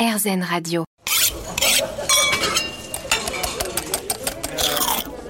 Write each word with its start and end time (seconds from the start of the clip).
RZN 0.00 0.42
Radio. 0.42 0.84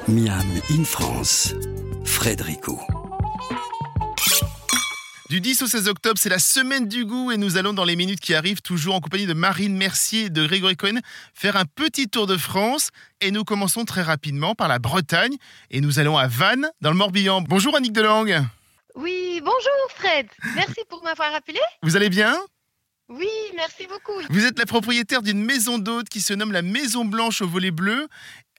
Miam 0.07 0.47
in 0.71 0.85
France, 0.85 1.57
Frédérico. 2.05 2.79
Du 5.29 5.41
10 5.41 5.63
au 5.63 5.67
16 5.67 5.89
octobre, 5.89 6.19
c'est 6.21 6.29
la 6.29 6.39
semaine 6.39 6.87
du 6.87 7.05
goût 7.05 7.33
et 7.33 7.37
nous 7.37 7.57
allons 7.57 7.73
dans 7.73 7.85
les 7.85 7.97
minutes 7.97 8.21
qui 8.21 8.33
arrivent, 8.33 8.63
toujours 8.63 8.95
en 8.95 9.01
compagnie 9.01 9.27
de 9.27 9.33
Marine 9.33 9.77
Mercier 9.77 10.27
et 10.27 10.31
de 10.31 10.47
Grégory 10.47 10.77
Cohen, 10.77 11.01
faire 11.35 11.57
un 11.57 11.65
petit 11.65 12.09
tour 12.09 12.29
de 12.29 12.37
France. 12.37 12.91
Et 13.21 13.33
nous 13.33 13.43
commençons 13.43 13.85
très 13.85 14.03
rapidement 14.03 14.55
par 14.55 14.69
la 14.69 14.79
Bretagne 14.79 15.35
et 15.73 15.81
nous 15.81 15.99
allons 15.99 16.17
à 16.17 16.29
Vannes, 16.29 16.71
dans 16.81 16.91
le 16.91 16.97
Morbihan. 16.97 17.41
Bonjour 17.41 17.75
Annick 17.75 17.93
Delangue. 17.93 18.41
Oui, 18.95 19.41
bonjour 19.41 19.97
Fred. 19.97 20.29
Merci 20.55 20.83
pour 20.89 21.03
m'avoir 21.03 21.35
appelé. 21.35 21.59
Vous 21.83 21.97
allez 21.97 22.09
bien? 22.09 22.39
Oui, 23.11 23.29
merci 23.57 23.87
beaucoup. 23.89 24.13
Vous 24.31 24.47
êtes 24.47 24.59
la 24.59 24.67
propriétaire 24.67 25.21
d'une 25.23 25.45
maison 25.45 25.79
d'hôte 25.79 26.09
qui 26.09 26.21
se 26.21 26.33
nomme 26.33 26.53
la 26.53 26.63
Maison 26.63 27.05
Blanche 27.05 27.43
au 27.43 27.49
volet 27.49 27.73
bleu. 27.73 28.09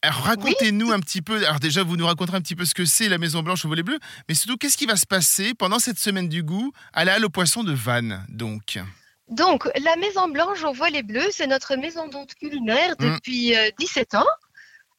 Alors 0.03 0.19
racontez-nous 0.23 0.91
un 0.91 0.99
petit 0.99 1.21
peu, 1.21 1.37
alors 1.37 1.59
déjà 1.59 1.83
vous 1.83 1.95
nous 1.95 2.05
raconterez 2.05 2.35
un 2.37 2.41
petit 2.41 2.55
peu 2.55 2.65
ce 2.65 2.73
que 2.73 2.85
c'est 2.85 3.07
la 3.07 3.17
Maison 3.17 3.43
Blanche 3.43 3.63
au 3.65 3.69
volet 3.69 3.83
bleu, 3.83 3.99
mais 4.27 4.35
surtout 4.35 4.57
qu'est-ce 4.57 4.75
qui 4.75 4.87
va 4.87 4.95
se 4.97 5.05
passer 5.05 5.53
pendant 5.53 5.79
cette 5.79 5.99
semaine 5.99 6.27
du 6.27 6.43
goût 6.43 6.71
à 6.91 7.05
la 7.05 7.13
Halle 7.13 7.25
aux 7.25 7.29
Poissons 7.29 7.63
de 7.63 7.71
Vannes, 7.71 8.25
donc? 8.29 8.79
Donc, 9.29 9.69
la 9.81 9.95
Maison 9.95 10.27
Blanche 10.27 10.63
au 10.63 10.73
volet 10.73 11.03
bleu, 11.03 11.21
c'est 11.31 11.47
notre 11.47 11.75
maison 11.75 12.07
d'hôte 12.07 12.33
culinaire 12.35 12.95
Mm. 12.99 13.13
depuis 13.13 13.55
euh, 13.55 13.69
17 13.79 14.15
ans. 14.15 14.25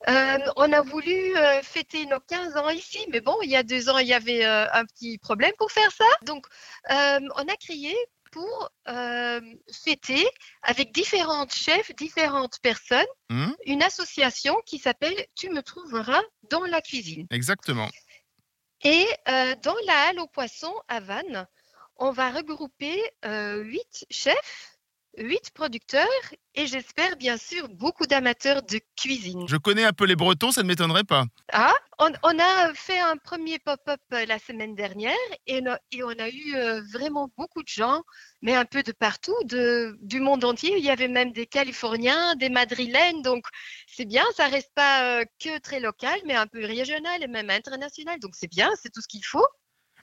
Euh, 0.09 0.39
on 0.57 0.73
a 0.73 0.81
voulu 0.83 1.37
euh, 1.37 1.61
fêter 1.63 2.07
nos 2.07 2.19
15 2.21 2.57
ans 2.57 2.69
ici, 2.71 2.99
mais 3.13 3.21
bon, 3.21 3.37
il 3.43 3.51
y 3.51 3.57
a 3.57 3.63
deux 3.63 3.89
ans, 3.89 3.99
il 3.99 4.09
y 4.09 4.15
avait 4.15 4.45
euh, 4.45 4.67
un 4.73 4.85
petit 4.85 5.19
problème 5.19 5.53
pour 5.59 5.71
faire 5.71 5.91
ça. 5.93 6.05
Donc, 6.27 6.47
on 6.89 7.49
a 7.49 7.57
créé 7.61 7.95
pour 8.33 8.71
euh, 8.89 9.41
fêter 9.85 10.27
avec 10.63 10.93
différentes 10.93 11.55
chefs, 11.55 11.95
différentes 11.95 12.59
personnes, 12.61 13.07
Hum, 13.31 13.55
une 13.65 13.83
association 13.83 14.57
qui 14.67 14.79
s'appelle 14.79 15.15
Tu 15.37 15.49
me 15.51 15.63
trouveras 15.63 16.21
dans 16.51 16.65
la 16.65 16.81
cuisine. 16.83 17.27
Exactement. 17.31 17.89
Et 18.83 19.07
euh, 19.29 19.55
dans 19.63 19.77
la 19.87 20.09
halle 20.09 20.19
aux 20.19 20.27
poissons 20.27 20.75
à 20.89 21.01
Vannes, 21.01 21.47
on 21.97 22.11
va 22.11 22.31
regrouper 22.31 23.01
euh, 23.25 23.63
huit 23.63 24.07
chefs, 24.11 24.72
huit 25.19 25.51
producteurs 25.53 26.07
et 26.55 26.67
j'espère 26.67 27.17
bien 27.17 27.37
sûr 27.37 27.69
beaucoup 27.69 28.07
d'amateurs 28.07 28.63
de 28.63 28.81
cuisine. 28.97 29.47
Je 29.49 29.57
connais 29.57 29.85
un 29.85 29.93
peu 29.93 30.05
les 30.05 30.17
Bretons, 30.17 30.53
ça 30.53 30.63
ne 30.63 30.69
m'étonnerait 30.69 31.05
pas. 31.05 31.25
Ah, 31.53 31.75
on, 31.99 32.11
on 32.23 32.39
a 32.39 32.73
fait 32.75 32.99
un 32.99 33.17
premier 33.17 33.59
pop-up 33.59 34.01
euh, 34.13 34.25
la 34.27 34.39
semaine 34.39 34.75
dernière 34.75 35.15
et, 35.47 35.61
no- 35.61 35.77
et 35.91 36.03
on 36.03 36.11
a 36.11 36.29
eu 36.29 36.55
euh, 36.57 36.81
vraiment 36.93 37.31
beaucoup 37.37 37.63
de 37.63 37.69
gens, 37.69 38.03
mais 38.41 38.55
un 38.55 38.65
peu 38.65 38.83
de 38.83 38.93
partout, 38.93 39.37
de, 39.45 39.97
du 40.01 40.21
monde 40.21 40.45
entier. 40.45 40.75
Il 40.79 40.85
y 40.85 40.91
avait 40.91 41.09
même 41.09 41.33
des 41.33 41.47
Californiens, 41.47 42.35
des 42.37 42.49
Madrilènes, 42.49 43.23
donc 43.23 43.45
c'est 43.87 44.07
bien, 44.07 44.25
ça 44.37 44.49
reste 44.49 44.73
pas 44.75 45.21
euh, 45.21 45.25
que 45.39 45.59
très 45.59 45.81
local, 45.81 46.19
mais 46.27 46.35
un 46.35 46.47
peu 46.47 46.65
régional 46.65 47.23
et 47.23 47.29
même 47.29 47.51
international. 47.51 48.19
Donc 48.21 48.35
c'est 48.35 48.51
bien, 48.51 48.71
c'est 48.81 48.91
tout 48.91 49.03
ce 49.03 49.09
qu'il 49.09 49.25
faut. 49.25 49.47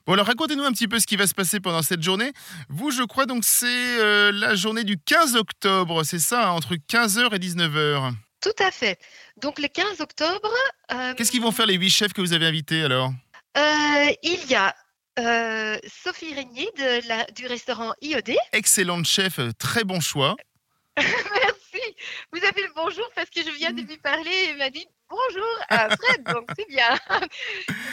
Bon 0.06 0.14
alors 0.14 0.26
racontez-nous 0.26 0.64
un 0.64 0.72
petit 0.72 0.88
peu 0.88 0.98
ce 0.98 1.06
qui 1.06 1.16
va 1.16 1.26
se 1.26 1.34
passer 1.34 1.60
pendant 1.60 1.82
cette 1.82 2.02
journée. 2.02 2.32
Vous, 2.68 2.90
je 2.90 3.02
crois 3.02 3.26
donc 3.26 3.44
c'est 3.44 3.66
euh, 4.00 4.32
la 4.32 4.54
journée 4.54 4.84
du 4.84 4.98
15 4.98 5.36
octobre, 5.36 6.02
c'est 6.04 6.18
ça, 6.18 6.48
hein, 6.48 6.52
entre 6.52 6.74
15h 6.74 7.34
et 7.34 7.38
19h. 7.38 8.12
Tout 8.40 8.50
à 8.58 8.70
fait. 8.70 8.98
Donc 9.42 9.58
le 9.58 9.68
15 9.68 10.00
octobre, 10.00 10.50
euh, 10.92 11.14
Qu'est-ce 11.14 11.30
qu'ils 11.30 11.42
vont 11.42 11.52
faire 11.52 11.66
les 11.66 11.74
huit 11.74 11.90
chefs 11.90 12.12
que 12.12 12.20
vous 12.22 12.32
avez 12.32 12.46
invités 12.46 12.82
alors? 12.82 13.12
Euh, 13.58 14.12
il 14.22 14.46
y 14.48 14.54
a 14.54 14.74
euh, 15.18 15.76
Sophie 16.02 16.32
Régnier 16.34 16.68
de 16.78 17.06
la- 17.08 17.26
du 17.26 17.46
restaurant 17.46 17.92
IOD. 18.00 18.36
Excellente 18.52 19.04
chef, 19.06 19.38
très 19.58 19.84
bon 19.84 20.00
choix. 20.00 20.36
Merci. 20.96 21.82
Vous 22.32 22.38
avez 22.38 22.62
le 22.62 22.72
bonjour 22.74 23.04
parce 23.32 23.46
que 23.46 23.52
je 23.52 23.56
viens 23.56 23.72
de 23.72 23.82
lui 23.82 23.98
parler 23.98 24.30
et 24.30 24.50
il 24.50 24.56
m'a 24.56 24.70
dit 24.70 24.86
bonjour 25.08 25.58
à 25.68 25.88
Fred, 25.96 26.24
donc 26.24 26.48
c'est 26.56 26.68
bien. 26.68 26.98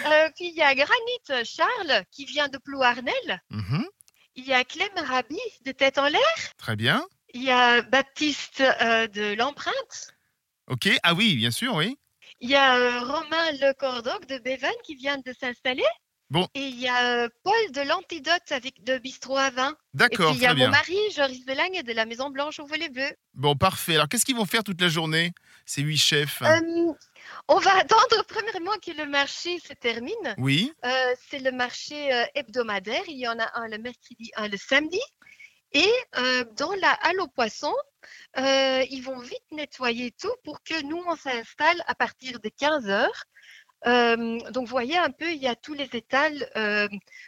Euh, 0.06 0.30
puis 0.36 0.48
il 0.50 0.56
y 0.56 0.62
a 0.62 0.74
Granit 0.74 1.44
Charles 1.44 2.04
qui 2.12 2.24
vient 2.26 2.48
de 2.48 2.58
Plouarnel. 2.60 3.42
Mhm, 3.50 3.86
Il 4.36 4.46
y 4.46 4.54
a 4.54 4.64
Clem 4.64 4.88
Rabi 4.96 5.40
de 5.66 5.72
Tête 5.74 5.98
en 5.98 6.08
l'air. 6.08 6.22
Très 6.58 6.78
bien. 6.78 7.06
Il 7.34 7.44
y 7.44 7.52
a 7.52 7.82
Baptiste 7.82 8.62
euh, 8.62 9.08
de 9.08 9.34
l'Empreinte. 9.34 10.16
Ok, 10.68 10.88
ah 11.04 11.14
oui, 11.14 11.36
bien 11.36 11.52
sûr, 11.52 11.74
oui. 11.76 11.98
Il 12.40 12.50
y 12.50 12.56
a 12.56 12.78
euh, 12.78 13.00
Romain 13.02 13.52
Le 13.54 13.74
Cordoc 13.74 14.28
de 14.28 14.38
Bévan 14.38 14.72
qui 14.86 14.96
vient 14.96 15.18
de 15.18 15.34
s'installer. 15.34 15.84
Bon. 16.30 16.48
Et 16.56 16.68
il 16.68 16.80
y 16.80 16.90
a 16.90 17.24
euh, 17.24 17.30
Paul 17.44 17.72
de 17.72 17.82
l'Antidote 17.82 18.52
avec 18.52 18.84
de 18.84 18.98
Bistrot 18.98 19.38
à 19.38 19.50
vin. 19.50 19.70
Et 19.70 19.74
puis 19.74 19.78
D'accord, 19.94 20.34
il 20.34 20.42
y 20.42 20.46
a 20.46 20.50
mon 20.50 20.56
bien. 20.56 20.70
mari, 20.70 20.98
Joris 21.16 21.46
Belang, 21.46 21.82
de 21.84 21.94
la 21.94 22.06
Maison 22.06 22.30
Blanche 22.30 22.60
au 22.60 22.66
volet 22.66 22.90
bleu. 22.90 23.10
Bon, 23.34 23.56
parfait. 23.56 23.96
Alors 23.96 24.10
qu'est-ce 24.10 24.26
qu'ils 24.26 24.36
vont 24.36 24.46
faire 24.46 24.64
toute 24.64 24.82
la 24.82 24.90
journée, 24.90 25.32
ces 25.66 25.82
huit 25.82 25.98
chefs? 25.98 26.42
Euh, 26.42 26.60
on 27.48 27.60
va 27.60 27.78
attendre 27.78 28.26
premièrement 28.28 28.76
que 28.86 28.92
le 28.92 29.06
marché 29.06 29.60
se 29.60 29.74
termine. 29.74 30.36
Oui, 30.38 30.74
Euh, 30.86 31.16
c'est 31.30 31.40
le 31.40 31.52
marché 31.52 32.10
hebdomadaire. 32.36 33.04
Il 33.08 33.18
y 33.18 33.28
en 33.28 33.40
a 33.40 33.50
un 33.60 33.68
le 33.70 33.78
mercredi, 33.78 34.30
un 34.36 34.50
le 34.50 34.58
samedi. 34.58 35.00
Et 35.74 35.90
euh, 36.18 36.44
dans 36.58 36.74
la 36.76 36.92
halle 36.92 37.20
aux 37.22 37.28
poissons, 37.28 37.76
ils 38.38 39.02
vont 39.02 39.20
vite 39.20 39.52
nettoyer 39.52 40.12
tout 40.12 40.34
pour 40.44 40.62
que 40.64 40.82
nous, 40.84 41.02
on 41.08 41.16
s'installe 41.16 41.82
à 41.88 41.96
partir 41.96 42.40
de 42.40 42.50
15 42.50 42.90
heures. 42.90 43.24
Euh, 43.86 44.40
donc, 44.52 44.66
vous 44.66 44.72
voyez 44.72 44.98
un 44.98 45.12
peu, 45.12 45.32
il 45.32 45.38
y 45.42 45.48
a 45.48 45.56
tous 45.56 45.74
les 45.74 45.90
étals 45.94 46.50
euh, 46.56 46.88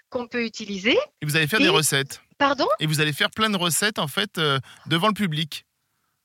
qu'on 0.10 0.28
peut 0.28 0.44
utiliser. 0.44 0.98
et 1.22 1.26
vous 1.26 1.36
allez 1.36 1.48
faire 1.48 1.60
des 1.60 1.66
Et- 1.66 1.70
recettes. 1.70 2.22
Pardon? 2.38 2.68
Et 2.80 2.86
vous 2.88 3.02
allez 3.02 3.14
faire 3.14 3.30
plein 3.30 3.50
de 3.50 3.58
recettes, 3.58 4.00
en 4.00 4.08
fait, 4.08 4.38
euh, 4.38 4.60
devant 4.88 5.08
le 5.10 5.14
public. 5.14 5.66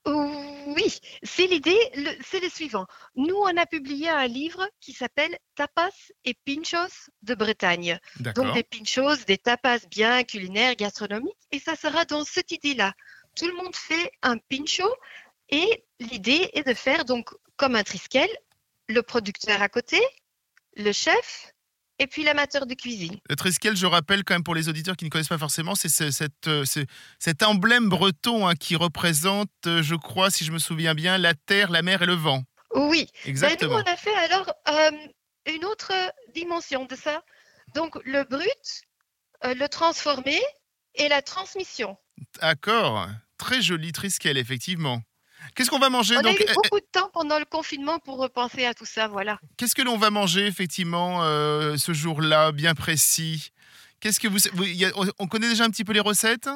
Oui, 0.07 0.99
c'est 1.23 1.47
l'idée, 1.47 1.77
c'est 2.23 2.39
le 2.39 2.49
suivant. 2.49 2.85
Nous, 3.15 3.35
on 3.35 3.57
a 3.57 3.65
publié 3.65 4.09
un 4.09 4.27
livre 4.27 4.67
qui 4.79 4.93
s'appelle 4.93 5.35
Tapas 5.55 5.89
et 6.25 6.35
Pinchos 6.45 7.09
de 7.23 7.33
Bretagne. 7.35 7.99
Donc 8.19 8.53
des 8.53 8.63
pinchos, 8.63 9.15
des 9.27 9.37
tapas 9.37 9.79
bien 9.89 10.23
culinaires, 10.23 10.75
gastronomiques, 10.75 11.35
et 11.51 11.59
ça 11.59 11.75
sera 11.75 12.05
dans 12.05 12.23
cette 12.23 12.51
idée-là. 12.51 12.93
Tout 13.35 13.47
le 13.47 13.53
monde 13.53 13.75
fait 13.75 14.11
un 14.21 14.37
pincho, 14.37 14.87
et 15.49 15.85
l'idée 15.99 16.49
est 16.53 16.67
de 16.67 16.73
faire 16.73 17.05
donc 17.05 17.29
comme 17.57 17.75
un 17.75 17.83
triskel, 17.83 18.29
le 18.87 19.01
producteur 19.01 19.61
à 19.61 19.69
côté, 19.69 19.99
le 20.77 20.91
chef, 20.91 21.51
et 21.97 22.07
puis 22.07 22.23
l'amateur 22.23 22.65
de 22.65 22.73
cuisine. 22.73 23.17
Le 23.29 23.35
triskel, 23.37 23.75
je 23.77 23.85
rappelle 23.85 24.23
quand 24.25 24.33
même 24.35 24.43
pour 24.43 24.55
les 24.55 24.67
auditeurs 24.67 24.97
qui 24.97 25.05
ne 25.05 25.09
connaissent 25.09 25.29
pas 25.29 25.37
forcément, 25.37 25.75
c'est 25.75 25.87
ce- 25.89 26.11
cette, 26.11 26.47
euh, 26.47 26.65
ce- 26.65 26.85
cet 27.19 27.41
emblème 27.41 27.87
breton 27.87 28.47
hein, 28.47 28.55
qui 28.55 28.75
représente, 28.75 29.49
euh, 29.65 29.81
je 29.81 29.95
crois, 29.95 30.29
si 30.29 30.43
je 30.43 30.51
me 30.51 30.59
souviens 30.59 30.93
bien, 30.93 31.17
la 31.17 31.33
terre, 31.33 31.71
la 31.71 31.81
mer 31.81 32.01
et 32.01 32.05
le 32.05 32.13
vent. 32.15 32.43
Oui, 32.73 33.05
Ben, 33.13 33.21
nous, 33.25 33.29
Exactement. 33.29 33.75
on 33.75 33.83
a 33.91 33.95
fait 33.95 34.13
alors 34.15 34.51
euh, 34.67 34.91
une 35.45 35.63
autre 35.63 35.93
dimension 36.33 36.83
de 36.85 36.95
ça. 36.97 37.23
Donc 37.73 37.95
le 38.03 38.23
brut, 38.25 38.81
euh, 39.45 39.53
le 39.53 39.69
transformé 39.69 40.41
et 40.95 41.07
la 41.07 41.21
transmission. 41.21 41.97
D'accord. 42.41 43.07
Très 43.37 43.61
joli 43.61 43.93
triskel, 43.93 44.37
effectivement. 44.37 45.01
Qu'est-ce 45.55 45.69
qu'on 45.69 45.79
va 45.79 45.89
manger 45.89 46.17
On 46.17 46.21
donc 46.21 46.39
a 46.39 46.43
eu 46.43 46.45
eh, 46.49 46.53
beaucoup 46.53 46.79
de 46.79 46.85
temps 46.91 47.09
pendant 47.13 47.37
le 47.39 47.45
confinement 47.45 47.99
pour 47.99 48.17
repenser 48.17 48.65
à 48.65 48.73
tout 48.73 48.85
ça, 48.85 49.07
voilà. 49.07 49.39
Qu'est-ce 49.57 49.75
que 49.75 49.81
l'on 49.81 49.97
va 49.97 50.09
manger 50.09 50.47
effectivement 50.47 51.23
euh, 51.23 51.77
ce 51.77 51.93
jour-là, 51.93 52.51
bien 52.51 52.73
précis? 52.75 53.51
Qu'est-ce 53.99 54.19
que 54.19 54.27
vous, 54.27 54.37
vous- 54.53 54.63
il 54.65 54.75
y 54.75 54.85
a- 54.85 54.91
on- 54.95 55.07
on 55.19 55.27
connaît 55.27 55.49
déjà 55.49 55.63
un 55.65 55.69
petit 55.69 55.83
peu 55.85 55.93
les 55.93 55.99
recettes? 55.99 56.49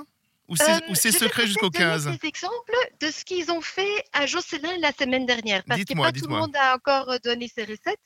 Ou 0.48 0.56
c'est 0.56 0.64
Euh, 0.72 0.80
je 0.88 1.04
vais 1.04 1.12
secret 1.12 1.46
jusqu'au 1.46 1.70
donner 1.70 1.86
15 1.86 2.08
des 2.08 2.28
exemples 2.28 2.74
de 3.00 3.12
ce 3.12 3.24
qu'ils 3.24 3.52
ont 3.52 3.62
fait 3.62 4.04
à 4.14 4.26
Jocelyn 4.26 4.78
la 4.80 4.92
semaine 4.92 5.28
dernière, 5.28 5.62
parce 5.68 5.80
que 5.84 5.94
pas 5.94 6.12
tout 6.12 6.26
le 6.28 6.36
monde 6.36 6.56
a 6.56 6.74
encore 6.76 7.08
euh, 7.12 7.18
donné 7.24 7.48
ses 7.48 7.66
recettes. 7.66 8.00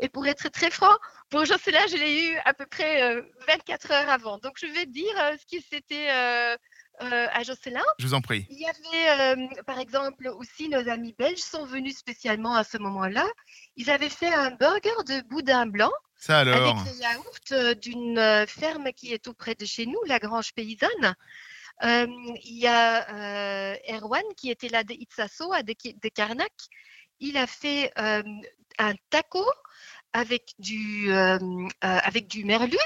Et 0.00 0.08
pour 0.08 0.26
être 0.26 0.48
très 0.48 0.70
franc, 0.70 0.96
pour 1.28 1.44
Jocelyn, 1.44 1.86
je 1.90 1.96
l'ai 1.96 2.24
eu 2.30 2.36
à 2.46 2.54
peu 2.54 2.64
près 2.64 3.02
euh, 3.02 3.20
24 3.46 3.90
heures 3.90 4.08
avant. 4.08 4.38
Donc 4.38 4.54
je 4.58 4.64
vais 4.66 4.86
dire 4.86 5.12
euh, 5.20 5.36
ce 5.38 5.44
qui 5.44 5.62
c'était 5.70 6.08
euh, 7.02 7.26
à 7.32 7.42
Jocelyn. 7.42 7.82
Je 7.98 8.06
vous 8.06 8.14
en 8.14 8.20
prie. 8.20 8.46
Il 8.50 8.58
y 8.58 8.66
avait, 8.66 9.36
euh, 9.36 9.62
par 9.64 9.78
exemple, 9.78 10.28
aussi 10.28 10.68
nos 10.68 10.88
amis 10.88 11.14
belges 11.18 11.38
sont 11.38 11.64
venus 11.64 11.96
spécialement 11.96 12.54
à 12.54 12.64
ce 12.64 12.78
moment-là. 12.78 13.26
Ils 13.76 13.90
avaient 13.90 14.10
fait 14.10 14.32
un 14.32 14.50
burger 14.50 14.90
de 15.06 15.26
boudin 15.28 15.66
blanc 15.66 15.92
Ça 16.16 16.40
alors 16.40 16.78
avec 16.78 16.92
le 16.94 17.00
yaourt 17.00 17.52
euh, 17.52 17.74
d'une 17.74 18.46
ferme 18.46 18.92
qui 18.92 19.12
est 19.12 19.24
tout 19.24 19.34
près 19.34 19.54
de 19.54 19.64
chez 19.64 19.86
nous, 19.86 20.00
la 20.06 20.18
Grange 20.18 20.52
Paysanne. 20.52 21.14
Euh, 21.82 22.06
il 22.44 22.58
y 22.58 22.66
a 22.66 23.76
Erwan 23.88 24.22
qui 24.36 24.50
était 24.50 24.68
là 24.68 24.84
de 24.84 24.92
Itsaso, 24.92 25.52
à 25.52 25.62
de, 25.62 25.72
de 25.72 26.08
Karnak. 26.10 26.52
Il 27.18 27.36
a 27.36 27.46
fait 27.46 27.92
un 27.96 28.92
taco 29.08 29.44
avec 30.12 30.52
du, 30.58 31.10
avec 31.80 32.28
du 32.28 32.44
merlu 32.44 32.78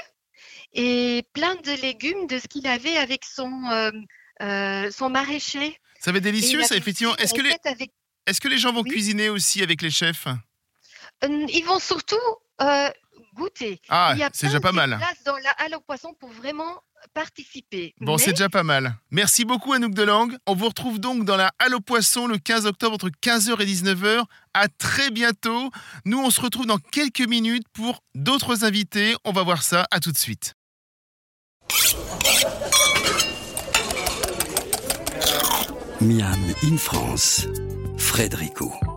et 0.75 1.23
plein 1.33 1.55
de 1.55 1.81
légumes 1.81 2.27
de 2.27 2.37
ce 2.39 2.47
qu'il 2.47 2.67
avait 2.67 2.97
avec 2.97 3.23
son, 3.25 3.51
euh, 3.71 3.91
euh, 4.41 4.91
son 4.91 5.09
maraîcher. 5.09 5.79
Ça 5.99 6.11
va 6.11 6.17
être 6.19 6.23
délicieux, 6.23 6.61
ça 6.63 6.75
effectivement. 6.75 7.15
Est-ce 7.17 7.33
que 7.33 7.41
les 7.41 7.55
avec- 7.65 7.91
est-ce 8.27 8.39
que 8.41 8.47
les 8.47 8.57
gens 8.59 8.71
vont 8.73 8.81
Oui. 8.83 8.89
cuisiner 8.91 9.29
aussi 9.29 9.63
avec 9.63 9.81
les 9.81 9.89
chefs? 9.91 10.27
Euh, 11.23 11.45
Ils 11.49 11.63
vont 11.65 11.79
surtout 11.79 12.15
euh, 12.61 12.89
goûter. 13.35 13.81
Ah, 13.89 14.11
Il 14.15 14.19
y 14.19 14.23
a 14.23 14.29
c'est 14.33 14.47
déjà 14.47 14.59
pas 14.59 14.71
plein 14.71 14.85
de 14.85 14.91
mal. 14.91 14.99
places 14.99 15.23
dans 15.25 15.37
la 15.37 15.51
halle 15.51 15.75
aux 15.75 15.81
poissons 15.81 16.13
pour 16.19 16.29
vraiment 16.31 16.81
participer. 17.13 17.93
Bon, 18.01 18.13
Mais 18.13 18.17
c'est 18.23 18.31
déjà 18.31 18.49
pas 18.49 18.63
mal. 18.63 18.95
Merci 19.11 19.45
beaucoup 19.45 19.73
Anouk 19.73 19.93
Delang. 19.93 20.29
On 20.47 20.55
vous 20.55 20.67
retrouve 20.67 20.99
donc 20.99 21.23
dans 21.23 21.37
la 21.37 21.51
Halle 21.59 21.75
aux 21.75 21.79
Poissons 21.79 22.25
le 22.27 22.37
15 22.39 22.65
octobre 22.65 22.95
entre 22.95 23.09
15h 23.21 23.61
et 23.61 23.65
19h. 23.65 24.23
À 24.53 24.67
très 24.67 25.11
bientôt. 25.11 25.69
Nous, 26.05 26.17
on 26.19 26.29
se 26.31 26.41
retrouve 26.41 26.65
dans 26.65 26.77
quelques 26.79 27.27
minutes 27.27 27.67
pour 27.73 28.01
d'autres 28.15 28.63
invités. 28.65 29.15
On 29.23 29.31
va 29.31 29.43
voir 29.43 29.61
ça. 29.63 29.85
À 29.91 29.99
tout 29.99 30.11
de 30.11 30.17
suite. 30.17 30.55
Miam 35.99 36.55
in 36.63 36.77
France, 36.77 37.47
Frédérico. 37.97 38.94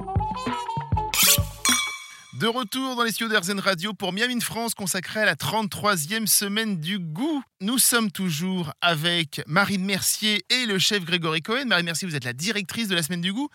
De 2.39 2.47
retour 2.47 2.95
dans 2.95 3.03
les 3.03 3.11
studios 3.11 3.29
d'Airzen 3.29 3.59
Radio 3.59 3.93
pour 3.95 4.13
Miam 4.13 4.31
in 4.31 4.39
France 4.39 4.75
consacré 4.75 5.21
à 5.21 5.25
la 5.25 5.35
33e 5.35 6.27
semaine 6.27 6.79
du 6.79 7.01
goût. 7.01 7.43
Nous 7.61 7.79
sommes 7.79 8.13
toujours 8.13 8.73
avec 8.81 9.43
Marine 9.49 9.85
Mercier 9.85 10.45
et 10.49 10.67
le 10.67 10.79
chef 10.79 11.05
Grégory 11.05 11.43
Cohen. 11.43 11.65
Marine 11.67 11.87
Mercier, 11.87 12.07
vous 12.07 12.15
êtes 12.15 12.25
la 12.25 12.33
directrice 12.33 12.87
de 12.87 12.95
la 12.95 13.03
semaine 13.03 13.23
du 13.23 13.33
goût. 13.33 13.49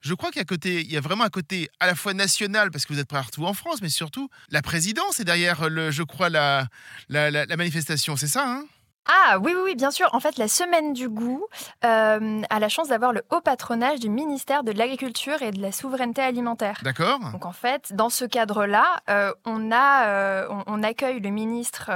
Je 0.00 0.14
crois 0.14 0.30
qu'à 0.30 0.44
côté, 0.44 0.80
il 0.80 0.90
y 0.90 0.96
a 0.96 1.02
vraiment 1.02 1.24
un 1.24 1.28
côté 1.28 1.68
à 1.80 1.86
la 1.86 1.94
fois 1.94 2.14
national 2.14 2.70
parce 2.70 2.86
que 2.86 2.94
vous 2.94 2.98
êtes 3.00 3.08
partout 3.10 3.44
en 3.44 3.52
France, 3.52 3.82
mais 3.82 3.90
surtout 3.90 4.30
la 4.48 4.62
présidence 4.62 5.20
est 5.20 5.24
derrière, 5.24 5.68
le, 5.68 5.90
je 5.90 6.02
crois, 6.02 6.30
la- 6.30 6.66
la 7.10 7.56
manifestation. 7.56 8.16
C'est 8.16 8.26
ça, 8.26 8.44
hein? 8.48 8.64
Ah 9.12 9.38
oui, 9.38 9.52
oui, 9.54 9.60
oui, 9.64 9.74
bien 9.74 9.90
sûr. 9.90 10.08
En 10.12 10.20
fait, 10.20 10.38
la 10.38 10.46
semaine 10.46 10.92
du 10.92 11.08
goût 11.08 11.44
euh, 11.84 12.42
a 12.48 12.58
la 12.60 12.68
chance 12.68 12.88
d'avoir 12.88 13.12
le 13.12 13.22
haut 13.30 13.40
patronage 13.40 13.98
du 13.98 14.08
ministère 14.08 14.62
de 14.62 14.70
l'Agriculture 14.70 15.42
et 15.42 15.50
de 15.50 15.60
la 15.60 15.72
Souveraineté 15.72 16.22
alimentaire. 16.22 16.80
D'accord 16.82 17.18
Donc 17.32 17.44
en 17.44 17.52
fait, 17.52 17.92
dans 17.92 18.10
ce 18.10 18.24
cadre-là, 18.24 19.00
euh, 19.08 19.32
on, 19.44 19.72
a, 19.72 20.06
euh, 20.06 20.46
on, 20.50 20.62
on 20.66 20.82
accueille 20.82 21.18
le 21.20 21.30
ministre 21.30 21.90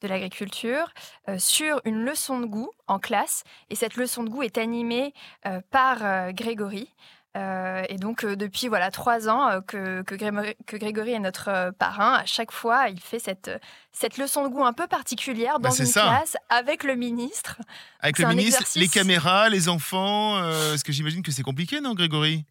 de 0.00 0.08
l'Agriculture 0.08 0.92
euh, 1.28 1.38
sur 1.38 1.80
une 1.84 2.04
leçon 2.04 2.40
de 2.40 2.46
goût 2.46 2.70
en 2.86 2.98
classe. 2.98 3.44
Et 3.70 3.74
cette 3.74 3.96
leçon 3.96 4.22
de 4.24 4.30
goût 4.30 4.42
est 4.42 4.58
animée 4.58 5.12
euh, 5.46 5.60
par 5.70 5.98
euh, 6.02 6.32
Grégory. 6.32 6.94
Euh, 7.36 7.84
et 7.88 7.96
donc, 7.98 8.24
euh, 8.24 8.36
depuis 8.36 8.68
voilà 8.68 8.90
trois 8.90 9.28
ans 9.28 9.48
euh, 9.48 9.60
que, 9.60 10.02
que, 10.02 10.14
Grégory, 10.14 10.54
que 10.66 10.76
Grégory 10.76 11.12
est 11.12 11.18
notre 11.18 11.48
euh, 11.48 11.70
parrain, 11.72 12.14
à 12.14 12.24
chaque 12.24 12.50
fois, 12.52 12.88
il 12.88 12.98
fait 13.00 13.18
cette, 13.18 13.50
cette 13.92 14.16
leçon 14.18 14.42
de 14.44 14.48
goût 14.48 14.64
un 14.64 14.72
peu 14.72 14.86
particulière 14.86 15.60
Bah, 15.60 15.68
dans 15.68 15.74
c'est 15.74 15.84
une 15.84 15.90
ça. 15.90 16.02
classe 16.02 16.36
avec 16.48 16.84
le 16.84 16.94
ministre. 16.96 17.58
Avec 18.00 18.18
le 18.18 18.26
ministre, 18.28 18.60
exercice. 18.62 18.80
les 18.80 18.88
caméras, 18.88 19.48
les 19.50 19.68
enfants. 19.68 20.36
euh, 20.38 20.70
Parce 20.70 20.82
que 20.82 20.92
j'imagine 20.92 21.22
que 21.22 21.30
c'est 21.30 21.42
compliqué, 21.42 21.80
non, 21.80 21.94
Grégory? 21.94 22.44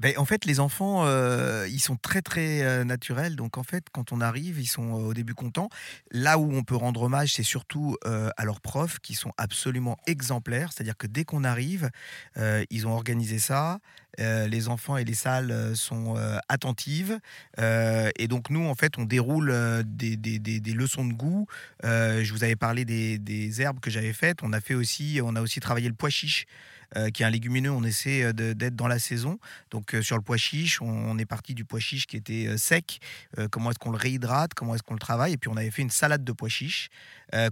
Ben, 0.00 0.12
en 0.18 0.24
fait, 0.24 0.44
les 0.44 0.58
enfants, 0.58 1.04
euh, 1.06 1.68
ils 1.70 1.78
sont 1.78 1.94
très 1.94 2.20
très 2.20 2.62
euh, 2.62 2.82
naturels. 2.82 3.36
Donc 3.36 3.58
en 3.58 3.62
fait, 3.62 3.84
quand 3.92 4.10
on 4.10 4.20
arrive, 4.20 4.58
ils 4.60 4.66
sont 4.66 4.88
euh, 4.94 5.06
au 5.10 5.14
début 5.14 5.34
contents. 5.34 5.68
Là 6.10 6.36
où 6.38 6.52
on 6.52 6.64
peut 6.64 6.74
rendre 6.74 7.02
hommage, 7.02 7.34
c'est 7.34 7.44
surtout 7.44 7.96
euh, 8.04 8.28
à 8.36 8.44
leurs 8.44 8.60
profs 8.60 8.98
qui 8.98 9.14
sont 9.14 9.30
absolument 9.38 9.96
exemplaires. 10.08 10.72
C'est-à-dire 10.72 10.96
que 10.96 11.06
dès 11.06 11.24
qu'on 11.24 11.44
arrive, 11.44 11.90
euh, 12.38 12.64
ils 12.70 12.88
ont 12.88 12.92
organisé 12.92 13.38
ça. 13.38 13.78
Euh, 14.20 14.46
les 14.46 14.68
enfants 14.68 14.96
et 14.96 15.04
les 15.04 15.14
salles 15.14 15.50
euh, 15.50 15.74
sont 15.74 16.16
euh, 16.16 16.38
attentives. 16.48 17.18
Et 17.58 18.28
donc 18.28 18.50
nous, 18.50 18.64
en 18.64 18.74
fait, 18.74 18.98
on 18.98 19.04
déroule 19.04 19.52
des, 19.84 20.16
des- 20.16 20.38
des- 20.38 20.72
leçons 20.72 21.04
de 21.04 21.12
goût. 21.12 21.46
Je 21.82 22.30
vous 22.32 22.44
avais 22.44 22.56
parlé 22.56 22.84
des, 22.84 23.60
herbes 23.60 23.80
que 23.80 23.90
j'avais 23.90 24.12
faites. 24.12 24.42
On 24.42 24.52
a 24.52 24.60
fait 24.60 24.74
aussi, 24.74 25.20
on 25.22 25.36
a 25.36 25.40
aussi 25.40 25.60
travaillé 25.60 25.88
le 25.88 25.94
pois 25.94 26.10
chiche. 26.10 26.46
qui 27.12 27.22
est 27.22 27.26
un 27.26 27.30
légumineux, 27.30 27.70
on 27.70 27.84
essaie 27.84 28.32
d'être 28.32 28.76
dans 28.76 28.88
la 28.88 28.98
saison. 28.98 29.38
Donc 29.70 29.96
sur 30.02 30.16
le 30.16 30.22
pois 30.22 30.36
chiche, 30.36 30.80
on, 30.82 31.18
est 31.18 31.26
parti 31.26 31.54
du 31.54 31.64
pois 31.64 31.80
chiche 31.80 32.06
qui 32.06 32.16
était 32.16 32.56
sec. 32.58 33.00
Comment 33.50 33.70
est-ce 33.70 33.78
qu'on 33.78 33.92
le 33.92 33.98
réhydrate? 33.98 34.54
Comment 34.54 34.74
est-ce 34.74 34.82
qu'on 34.82 34.94
le 34.94 35.00
travaille? 35.00 35.32
Et 35.34 35.36
puis 35.36 35.50
on 35.50 35.56
avait 35.56 35.70
fait 35.70 35.82
une 35.82 35.90
salade 35.90 36.24
de 36.24 36.32
pois 36.32 36.48
chiche 36.48 36.88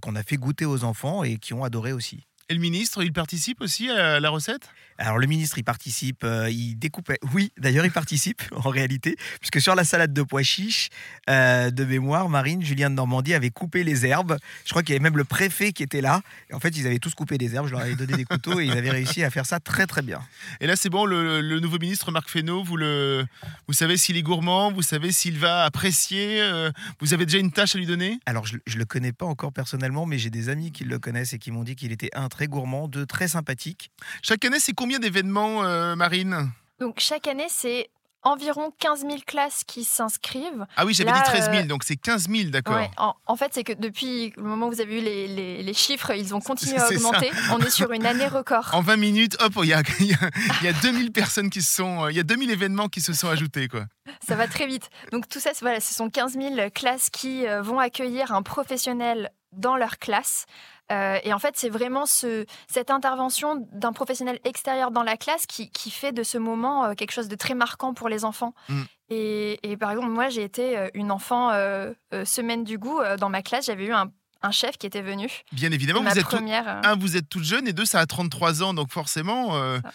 qu'on 0.00 0.16
a 0.16 0.22
fait 0.22 0.36
goûter 0.36 0.64
aux 0.64 0.84
enfants 0.84 1.22
et 1.24 1.38
qui 1.38 1.54
ont 1.54 1.64
adoré 1.64 1.92
aussi. 1.92 2.26
Et 2.48 2.54
le 2.54 2.60
ministre, 2.60 3.02
il 3.02 3.12
participe 3.12 3.60
aussi 3.60 3.88
à 3.88 4.20
la 4.20 4.28
recette? 4.28 4.68
Alors 5.02 5.18
le 5.18 5.26
ministre, 5.26 5.58
il 5.58 5.64
participe, 5.64 6.22
euh, 6.22 6.48
il 6.48 6.76
découpe. 6.76 7.10
Oui, 7.34 7.50
d'ailleurs, 7.58 7.84
il 7.84 7.90
participe 7.90 8.42
en 8.52 8.68
réalité, 8.68 9.16
puisque 9.40 9.60
sur 9.60 9.74
la 9.74 9.84
salade 9.84 10.12
de 10.12 10.22
pois 10.22 10.42
chiche, 10.42 10.90
euh, 11.28 11.70
de 11.70 11.84
mémoire, 11.84 12.28
Marine, 12.28 12.62
Julien 12.62 12.88
de 12.88 12.94
Normandie 12.94 13.34
avait 13.34 13.50
coupé 13.50 13.82
les 13.82 14.06
herbes. 14.06 14.36
Je 14.64 14.70
crois 14.70 14.82
qu'il 14.82 14.92
y 14.92 14.96
avait 14.96 15.02
même 15.02 15.16
le 15.16 15.24
préfet 15.24 15.72
qui 15.72 15.82
était 15.82 16.02
là. 16.02 16.22
Et 16.50 16.54
en 16.54 16.60
fait, 16.60 16.76
ils 16.76 16.86
avaient 16.86 17.00
tous 17.00 17.14
coupé 17.14 17.36
des 17.36 17.54
herbes. 17.54 17.66
Je 17.66 17.72
leur 17.72 17.80
avais 17.80 17.96
donné 17.96 18.16
des 18.16 18.24
couteaux 18.24 18.60
et 18.60 18.66
ils 18.66 18.72
avaient 18.72 18.90
réussi 18.90 19.24
à 19.24 19.30
faire 19.30 19.44
ça 19.44 19.58
très 19.58 19.86
très 19.86 20.02
bien. 20.02 20.20
Et 20.60 20.68
là, 20.68 20.76
c'est 20.76 20.88
bon, 20.88 21.04
le, 21.04 21.40
le 21.40 21.58
nouveau 21.58 21.78
ministre 21.78 22.12
Marc 22.12 22.28
Fesneau, 22.28 22.62
vous, 22.62 22.76
le, 22.76 23.24
vous 23.66 23.74
savez 23.74 23.96
s'il 23.96 24.16
est 24.16 24.22
gourmand, 24.22 24.70
vous 24.70 24.82
savez 24.82 25.10
s'il 25.10 25.38
va 25.38 25.64
apprécier, 25.64 26.40
euh, 26.42 26.70
vous 27.00 27.12
avez 27.12 27.26
déjà 27.26 27.38
une 27.38 27.50
tâche 27.50 27.74
à 27.74 27.78
lui 27.78 27.86
donner? 27.86 28.20
Alors, 28.26 28.46
je 28.46 28.54
ne 28.54 28.78
le 28.78 28.84
connais 28.84 29.12
pas 29.12 29.26
encore 29.26 29.52
personnellement, 29.52 30.06
mais 30.06 30.18
j'ai 30.18 30.30
des 30.30 30.48
amis 30.48 30.70
qui 30.70 30.84
le 30.84 30.98
connaissent 31.00 31.32
et 31.32 31.38
qui 31.38 31.50
m'ont 31.50 31.64
dit 31.64 31.74
qu'il 31.74 31.90
était 31.90 32.10
un 32.14 32.28
très 32.28 32.46
gourmand, 32.46 32.86
deux 32.86 33.06
très 33.06 33.26
sympathique. 33.26 33.90
Chaque 34.22 34.44
année, 34.44 34.60
c'est 34.60 34.74
combien 34.74 34.91
d'événements, 34.98 35.64
euh, 35.64 35.94
Marine? 35.96 36.50
Donc 36.80 36.96
chaque 36.98 37.26
année, 37.28 37.46
c'est 37.48 37.88
environ 38.24 38.72
15 38.78 39.00
000 39.00 39.16
classes 39.26 39.64
qui 39.66 39.82
s'inscrivent. 39.82 40.64
Ah 40.76 40.84
oui, 40.86 40.94
j'avais 40.94 41.10
dit 41.10 41.18
13 41.24 41.46
000, 41.50 41.56
euh, 41.56 41.62
donc 41.64 41.82
c'est 41.82 41.96
15 41.96 42.28
000, 42.28 42.50
d'accord. 42.50 42.76
Ouais, 42.76 42.88
en, 42.96 43.14
en 43.26 43.34
fait, 43.34 43.50
c'est 43.52 43.64
que 43.64 43.72
depuis 43.72 44.32
le 44.36 44.44
moment 44.44 44.68
où 44.68 44.70
vous 44.70 44.80
avez 44.80 45.00
eu 45.00 45.02
les, 45.02 45.26
les- 45.26 45.62
les 45.62 45.74
chiffres, 45.74 46.12
ils 46.12 46.32
ont 46.32 46.40
continué 46.40 46.76
à 46.76 46.80
ça. 46.86 46.94
augmenter. 46.94 47.32
On 47.50 47.58
est 47.58 47.70
sur 47.70 47.90
une 47.90 48.06
année 48.06 48.28
record. 48.28 48.70
En 48.74 48.80
20 48.80 48.96
minutes, 48.96 49.36
hop, 49.42 49.54
il 49.64 49.70
y 49.70 49.72
a, 49.74 49.80
y 50.00 50.12
a- 50.14 50.30
il 50.60 50.64
y 50.64 50.68
a 50.68 50.72
2000 50.72 51.10
personnes 51.10 51.50
qui 51.50 51.62
se 51.62 51.74
sont. 51.74 52.08
Il 52.10 52.16
y 52.16 52.20
a 52.20 52.22
2000 52.22 52.48
événements 52.52 52.88
qui 52.88 53.00
se 53.00 53.12
sont 53.12 53.28
ajoutés, 53.28 53.66
quoi. 53.66 53.86
Ça 54.24 54.36
va 54.36 54.46
très 54.46 54.68
vite. 54.68 54.88
Donc 55.10 55.28
tout 55.28 55.40
ça, 55.40 55.50
voilà, 55.60 55.80
ce 55.80 55.92
sont 55.92 56.08
15 56.08 56.34
000 56.34 56.70
classes 56.72 57.10
qui 57.10 57.46
euh, 57.48 57.60
vont 57.60 57.80
accueillir 57.80 58.32
un 58.32 58.42
professionnel 58.42 59.32
dans 59.52 59.76
leur 59.76 59.98
classe. 59.98 60.46
Euh, 60.92 61.18
et 61.24 61.32
en 61.32 61.38
fait, 61.38 61.54
c'est 61.56 61.68
vraiment 61.70 62.06
ce, 62.06 62.44
cette 62.68 62.90
intervention 62.90 63.66
d'un 63.72 63.92
professionnel 63.92 64.38
extérieur 64.44 64.90
dans 64.90 65.02
la 65.02 65.16
classe 65.16 65.46
qui, 65.46 65.70
qui 65.70 65.90
fait 65.90 66.12
de 66.12 66.22
ce 66.22 66.38
moment 66.38 66.84
euh, 66.84 66.94
quelque 66.94 67.12
chose 67.12 67.28
de 67.28 67.36
très 67.36 67.54
marquant 67.54 67.94
pour 67.94 68.08
les 68.08 68.24
enfants. 68.24 68.54
Mm. 68.68 68.82
Et, 69.10 69.70
et 69.70 69.76
par 69.76 69.90
exemple, 69.90 70.08
moi, 70.10 70.28
j'ai 70.28 70.42
été 70.42 70.76
euh, 70.78 70.88
une 70.94 71.10
enfant 71.10 71.50
euh, 71.52 71.92
semaine 72.24 72.62
du 72.64 72.78
goût 72.78 73.00
dans 73.18 73.28
ma 73.28 73.42
classe. 73.42 73.66
J'avais 73.66 73.86
eu 73.86 73.92
un, 73.92 74.10
un 74.42 74.50
chef 74.50 74.76
qui 74.78 74.86
était 74.86 75.02
venu. 75.02 75.28
Bien 75.52 75.70
évidemment, 75.72 76.02
vous 76.02 76.18
êtes 76.18 76.24
première. 76.24 76.80
un, 76.84 76.96
vous 76.96 77.16
êtes 77.16 77.28
toute 77.28 77.44
jeune, 77.44 77.66
et 77.68 77.72
deux, 77.72 77.84
ça 77.84 78.00
a 78.00 78.06
33 78.06 78.62
ans, 78.62 78.74
donc 78.74 78.90
forcément. 78.90 79.56
euh, 79.56 79.78
Ah. 79.84 79.90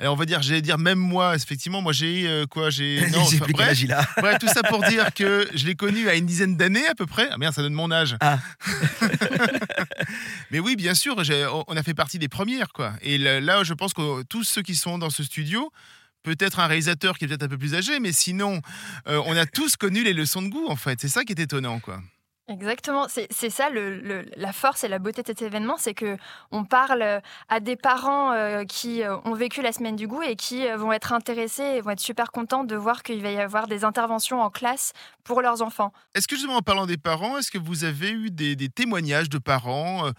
Alors 0.00 0.14
on 0.14 0.16
va 0.16 0.26
dire, 0.26 0.42
j'allais 0.42 0.62
dire 0.62 0.78
même 0.78 0.98
moi, 0.98 1.34
effectivement, 1.34 1.82
moi 1.82 1.92
j'ai 1.92 2.28
euh, 2.28 2.46
quoi 2.46 2.70
J'ai 2.70 3.04
non, 3.12 3.24
j'ai 3.24 3.40
plus 3.40 3.52
bref, 3.52 3.78
bref, 4.18 4.38
tout 4.38 4.46
ça 4.46 4.62
pour 4.62 4.82
dire 4.84 5.12
que 5.12 5.48
je 5.54 5.66
l'ai 5.66 5.74
connu 5.74 6.08
à 6.08 6.14
une 6.14 6.26
dizaine 6.26 6.56
d'années 6.56 6.86
à 6.86 6.94
peu 6.94 7.06
près. 7.06 7.28
Ah 7.32 7.38
merde, 7.38 7.54
ça 7.54 7.62
donne 7.62 7.74
mon 7.74 7.90
âge. 7.90 8.16
Ah. 8.20 8.38
Mais 10.50 10.60
oui, 10.60 10.76
bien 10.76 10.94
sûr, 10.94 11.16
on 11.66 11.76
a 11.76 11.82
fait 11.82 11.94
partie 11.94 12.18
des 12.18 12.28
premières, 12.28 12.72
quoi. 12.72 12.92
Et 13.02 13.18
là, 13.18 13.40
là, 13.40 13.64
je 13.64 13.74
pense 13.74 13.92
que 13.92 14.22
tous 14.22 14.44
ceux 14.44 14.62
qui 14.62 14.76
sont 14.76 14.98
dans 14.98 15.10
ce 15.10 15.24
studio, 15.24 15.72
peut-être 16.22 16.60
un 16.60 16.66
réalisateur 16.66 17.18
qui 17.18 17.24
est 17.24 17.28
peut-être 17.28 17.42
un 17.42 17.48
peu 17.48 17.58
plus 17.58 17.74
âgé, 17.74 17.98
mais 18.00 18.12
sinon, 18.12 18.60
euh, 19.08 19.20
on 19.26 19.36
a 19.36 19.46
tous 19.46 19.76
connu 19.76 20.04
les 20.04 20.12
leçons 20.12 20.42
de 20.42 20.48
goût, 20.48 20.66
en 20.68 20.76
fait. 20.76 21.00
C'est 21.00 21.08
ça 21.08 21.24
qui 21.24 21.32
est 21.32 21.40
étonnant, 21.40 21.80
quoi. 21.80 22.00
Exactement, 22.48 23.08
c'est 23.08 23.50
ça 23.50 23.68
la 23.70 24.52
force 24.54 24.82
et 24.82 24.88
la 24.88 24.98
beauté 24.98 25.20
de 25.20 25.26
cet 25.26 25.42
événement, 25.42 25.76
c'est 25.78 25.92
que 25.92 26.16
on 26.50 26.64
parle 26.64 27.02
euh, 27.02 27.20
à 27.50 27.60
des 27.60 27.76
parents 27.76 28.32
euh, 28.32 28.64
qui 28.64 29.02
euh, 29.02 29.18
ont 29.26 29.34
vécu 29.34 29.60
la 29.60 29.70
semaine 29.70 29.96
du 29.96 30.06
goût 30.06 30.22
et 30.22 30.34
qui 30.34 30.66
vont 30.76 30.90
être 30.90 31.12
intéressés 31.12 31.62
et 31.62 31.80
vont 31.82 31.90
être 31.90 32.00
super 32.00 32.32
contents 32.32 32.64
de 32.64 32.74
voir 32.74 33.02
qu'il 33.02 33.20
va 33.20 33.30
y 33.30 33.38
avoir 33.38 33.66
des 33.66 33.84
interventions 33.84 34.40
en 34.40 34.48
classe 34.48 34.94
pour 35.24 35.42
leurs 35.42 35.60
enfants. 35.60 35.92
Est-ce 36.14 36.26
que 36.26 36.36
justement 36.36 36.56
en 36.56 36.62
parlant 36.62 36.86
des 36.86 36.96
parents, 36.96 37.36
est-ce 37.36 37.50
que 37.50 37.58
vous 37.58 37.84
avez 37.84 38.12
eu 38.12 38.30
des, 38.30 38.56
témoignages 38.70 39.28
de 39.28 39.38
parents, 39.38 40.10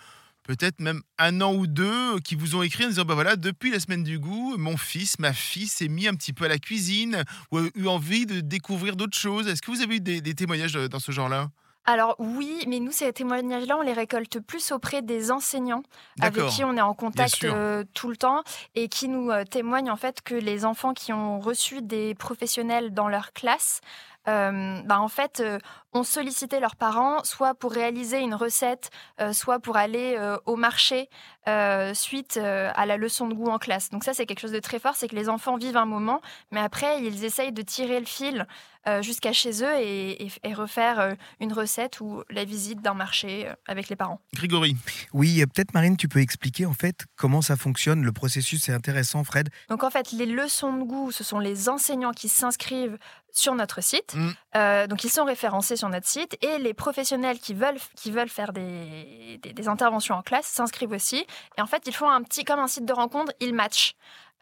peut-être 0.43 0.81
même 0.81 1.01
un 1.17 1.41
an 1.41 1.55
ou 1.55 1.65
deux, 1.65 2.19
qui 2.19 2.35
vous 2.35 2.55
ont 2.55 2.61
écrit 2.61 2.85
en 2.85 2.89
disant 2.89 3.05
bah 3.05 3.15
voilà, 3.15 3.37
depuis 3.37 3.71
la 3.71 3.79
semaine 3.79 4.03
du 4.03 4.19
goût, 4.19 4.55
mon 4.57 4.77
fils, 4.77 5.17
ma 5.17 5.33
fille 5.33 5.67
s'est 5.67 5.87
mis 5.87 6.07
un 6.07 6.13
petit 6.13 6.33
peu 6.33 6.45
à 6.45 6.47
la 6.47 6.59
cuisine 6.59 7.23
ou 7.51 7.57
a 7.57 7.63
eu 7.73 7.87
envie 7.87 8.27
de 8.27 8.39
découvrir 8.39 8.95
d'autres 8.95 9.17
choses. 9.17 9.47
Est-ce 9.47 9.63
que 9.63 9.71
vous 9.71 9.81
avez 9.81 9.95
eu 9.95 9.99
des, 9.99 10.35
témoignages 10.35 10.73
dans 10.73 10.99
ce 10.99 11.11
genre-là? 11.11 11.49
Alors 11.91 12.15
oui, 12.19 12.63
mais 12.67 12.79
nous 12.79 12.91
ces 12.91 13.11
témoignages-là, 13.11 13.75
on 13.75 13.81
les 13.81 13.93
récolte 13.93 14.39
plus 14.39 14.71
auprès 14.71 15.01
des 15.01 15.31
enseignants 15.31 15.81
avec 16.21 16.45
qui 16.49 16.63
on 16.63 16.77
est 16.77 16.81
en 16.81 16.93
contact 16.93 17.43
euh, 17.45 17.83
tout 17.95 18.09
le 18.09 18.15
temps 18.15 18.43
et 18.75 18.89
qui 18.89 19.07
nous 19.07 19.31
euh, 19.31 19.43
témoignent 19.43 19.89
en 19.89 19.95
fait 19.95 20.21
que 20.21 20.35
les 20.35 20.65
enfants 20.65 20.93
qui 20.93 21.13
ont 21.13 21.39
reçu 21.39 21.81
des 21.81 22.13
professionnels 22.13 22.93
dans 22.93 23.07
leur 23.07 23.33
classe, 23.33 23.81
euh, 24.29 24.81
bah, 24.85 24.99
en 25.01 25.07
fait, 25.07 25.39
euh, 25.39 25.57
ont 25.93 26.03
sollicité 26.03 26.59
leurs 26.59 26.75
parents 26.75 27.23
soit 27.23 27.55
pour 27.55 27.71
réaliser 27.71 28.19
une 28.19 28.35
recette, 28.35 28.91
euh, 29.19 29.33
soit 29.33 29.59
pour 29.59 29.75
aller 29.75 30.15
euh, 30.19 30.37
au 30.45 30.55
marché 30.55 31.09
euh, 31.47 31.95
suite 31.95 32.37
euh, 32.37 32.69
à 32.75 32.85
la 32.85 32.95
leçon 32.97 33.27
de 33.27 33.33
goût 33.33 33.49
en 33.49 33.57
classe. 33.57 33.89
Donc 33.89 34.03
ça, 34.03 34.13
c'est 34.13 34.27
quelque 34.27 34.39
chose 34.41 34.51
de 34.51 34.59
très 34.59 34.77
fort, 34.79 34.95
c'est 34.95 35.07
que 35.07 35.15
les 35.15 35.29
enfants 35.29 35.57
vivent 35.57 35.77
un 35.77 35.85
moment, 35.87 36.21
mais 36.51 36.59
après, 36.59 37.03
ils 37.03 37.25
essayent 37.25 37.51
de 37.51 37.63
tirer 37.63 37.99
le 37.99 38.05
fil 38.05 38.45
euh, 38.87 39.01
jusqu'à 39.01 39.33
chez 39.33 39.63
eux 39.63 39.75
et, 39.79 40.25
et- 40.25 40.31
et 40.43 40.53
refaire 40.53 40.99
euh, 40.99 41.13
une 41.39 41.51
recette 41.51 41.99
ou 42.01 42.23
la 42.29 42.45
visite 42.45 42.81
d'un 42.81 42.93
marché 42.93 43.47
euh, 43.47 43.53
avec 43.67 43.89
les 43.89 43.95
parents. 43.95 44.21
Grégory, 44.35 44.77
Oui, 45.13 45.43
peut-être 45.53 45.73
Marine, 45.73 45.97
tu 45.97 46.07
peux 46.07 46.19
expliquer 46.21 46.65
en 46.67 46.73
fait 46.73 47.05
comment 47.15 47.41
ça 47.41 47.57
fonctionne. 47.57 48.03
Le 48.03 48.11
processus, 48.11 48.61
c'est 48.63 48.73
intéressant, 48.73 49.23
Fred. 49.23 49.49
Donc 49.69 49.83
en 49.83 49.89
fait, 49.89 50.11
les 50.11 50.25
leçons 50.27 50.73
de 50.77 50.83
goût, 50.83 51.11
ce 51.11 51.23
sont 51.23 51.39
les 51.39 51.67
enseignants 51.67 52.11
qui 52.13 52.29
s'inscrivent 52.29 52.97
sur 53.33 53.55
notre 53.55 53.81
site. 53.81 54.13
Mm. 54.15 54.29
Euh, 54.55 54.87
donc 54.87 55.03
ils 55.03 55.09
sont 55.09 55.25
référencés 55.25 55.75
sur 55.77 55.89
notre 55.89 56.07
site 56.07 56.37
et 56.43 56.57
les 56.59 56.73
professionnels 56.73 57.39
qui 57.39 57.53
veulent, 57.53 57.77
qui 57.95 58.11
veulent 58.11 58.29
faire 58.29 58.51
des, 58.53 59.39
des, 59.43 59.53
des 59.53 59.67
interventions 59.67 60.15
en 60.15 60.21
classe 60.21 60.45
s'inscrivent 60.47 60.91
aussi. 60.91 61.25
Et 61.57 61.61
en 61.61 61.67
fait, 61.67 61.83
ils 61.85 61.93
font 61.95 62.09
un 62.09 62.21
petit, 62.23 62.43
comme 62.43 62.59
un 62.59 62.67
site 62.67 62.85
de 62.85 62.93
rencontre, 62.93 63.31
ils 63.39 63.53
matchent. 63.53 63.95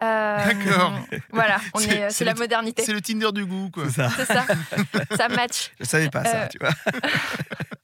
Euh, 0.03 0.37
D'accord. 0.45 0.93
Voilà, 1.31 1.57
on 1.73 1.79
C'est- 1.79 1.89
est, 1.89 2.03
euh, 2.03 2.07
c'est 2.09 2.15
c'est 2.17 2.25
la 2.25 2.33
le- 2.33 2.39
modernité. 2.39 2.83
C'est 2.83 2.93
le 2.93 3.01
Tinder 3.01 3.31
du 3.33 3.45
goût, 3.47 3.71
quoi. 3.71 3.85
C'est 3.89 3.93
ça. 4.03 4.09
C'est 4.15 4.25
ça, 4.25 4.45
ça 5.17 5.27
match. 5.29 5.71
Je 5.79 5.85
savais 5.85 6.09
pas 6.09 6.23
ça, 6.23 6.43
Euh, 6.43 6.47
tu 6.49 6.59
vois. 6.59 6.69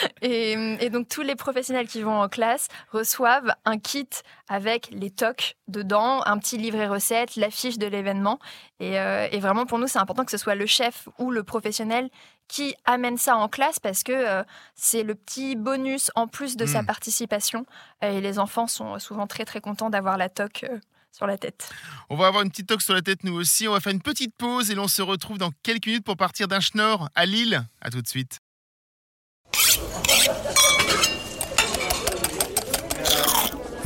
Et, 0.22 0.52
et 0.80 0.90
donc 0.90 1.08
tous 1.08 1.22
les 1.22 1.36
professionnels 1.36 1.86
qui 1.86 2.02
vont 2.02 2.20
en 2.20 2.28
classe 2.28 2.68
reçoivent 2.90 3.54
un 3.64 3.78
kit 3.78 4.08
avec 4.48 4.88
les 4.90 5.10
tocs 5.10 5.56
dedans, 5.68 6.22
un 6.26 6.38
petit 6.38 6.56
livret 6.58 6.86
recette, 6.86 7.36
l'affiche 7.36 7.78
de 7.78 7.86
l'événement. 7.86 8.38
Et, 8.80 8.98
euh, 8.98 9.28
et 9.30 9.38
vraiment 9.40 9.66
pour 9.66 9.78
nous 9.78 9.86
c'est 9.86 9.98
important 9.98 10.24
que 10.24 10.30
ce 10.30 10.38
soit 10.38 10.54
le 10.54 10.66
chef 10.66 11.08
ou 11.18 11.30
le 11.30 11.42
professionnel 11.42 12.10
qui 12.48 12.74
amène 12.84 13.16
ça 13.18 13.36
en 13.36 13.48
classe 13.48 13.78
parce 13.80 14.02
que 14.02 14.12
euh, 14.12 14.42
c'est 14.74 15.02
le 15.02 15.14
petit 15.14 15.56
bonus 15.56 16.10
en 16.14 16.28
plus 16.28 16.56
de 16.56 16.64
sa 16.66 16.82
Mm. 16.82 16.86
participation. 16.86 17.66
Et 18.02 18.20
les 18.20 18.38
enfants 18.38 18.66
sont 18.66 18.98
souvent 18.98 19.26
très 19.26 19.44
très 19.44 19.60
contents 19.60 19.90
d'avoir 19.90 20.16
la 20.16 20.28
toque 20.28 20.64
euh, 20.70 20.78
sur 21.12 21.26
la 21.26 21.38
tête. 21.38 21.70
On 22.10 22.16
va 22.16 22.26
avoir 22.28 22.42
une 22.44 22.50
petite 22.50 22.68
toque 22.68 22.82
sur 22.82 22.94
la 22.94 23.02
tête, 23.02 23.24
nous 23.24 23.34
aussi. 23.34 23.66
On 23.66 23.72
va 23.72 23.80
faire 23.80 23.92
une 23.92 24.02
petite 24.02 24.34
pause 24.36 24.70
et 24.70 24.74
l'on 24.74 24.88
se 24.88 25.02
retrouve 25.02 25.38
dans 25.38 25.50
quelques 25.62 25.86
minutes 25.86 26.04
pour 26.04 26.16
partir 26.16 26.46
d'un 26.46 26.60
schnorr 26.60 27.08
à 27.14 27.26
Lille. 27.26 27.64
À 27.80 27.90
tout 27.90 28.02
de 28.02 28.06
suite. 28.06 28.38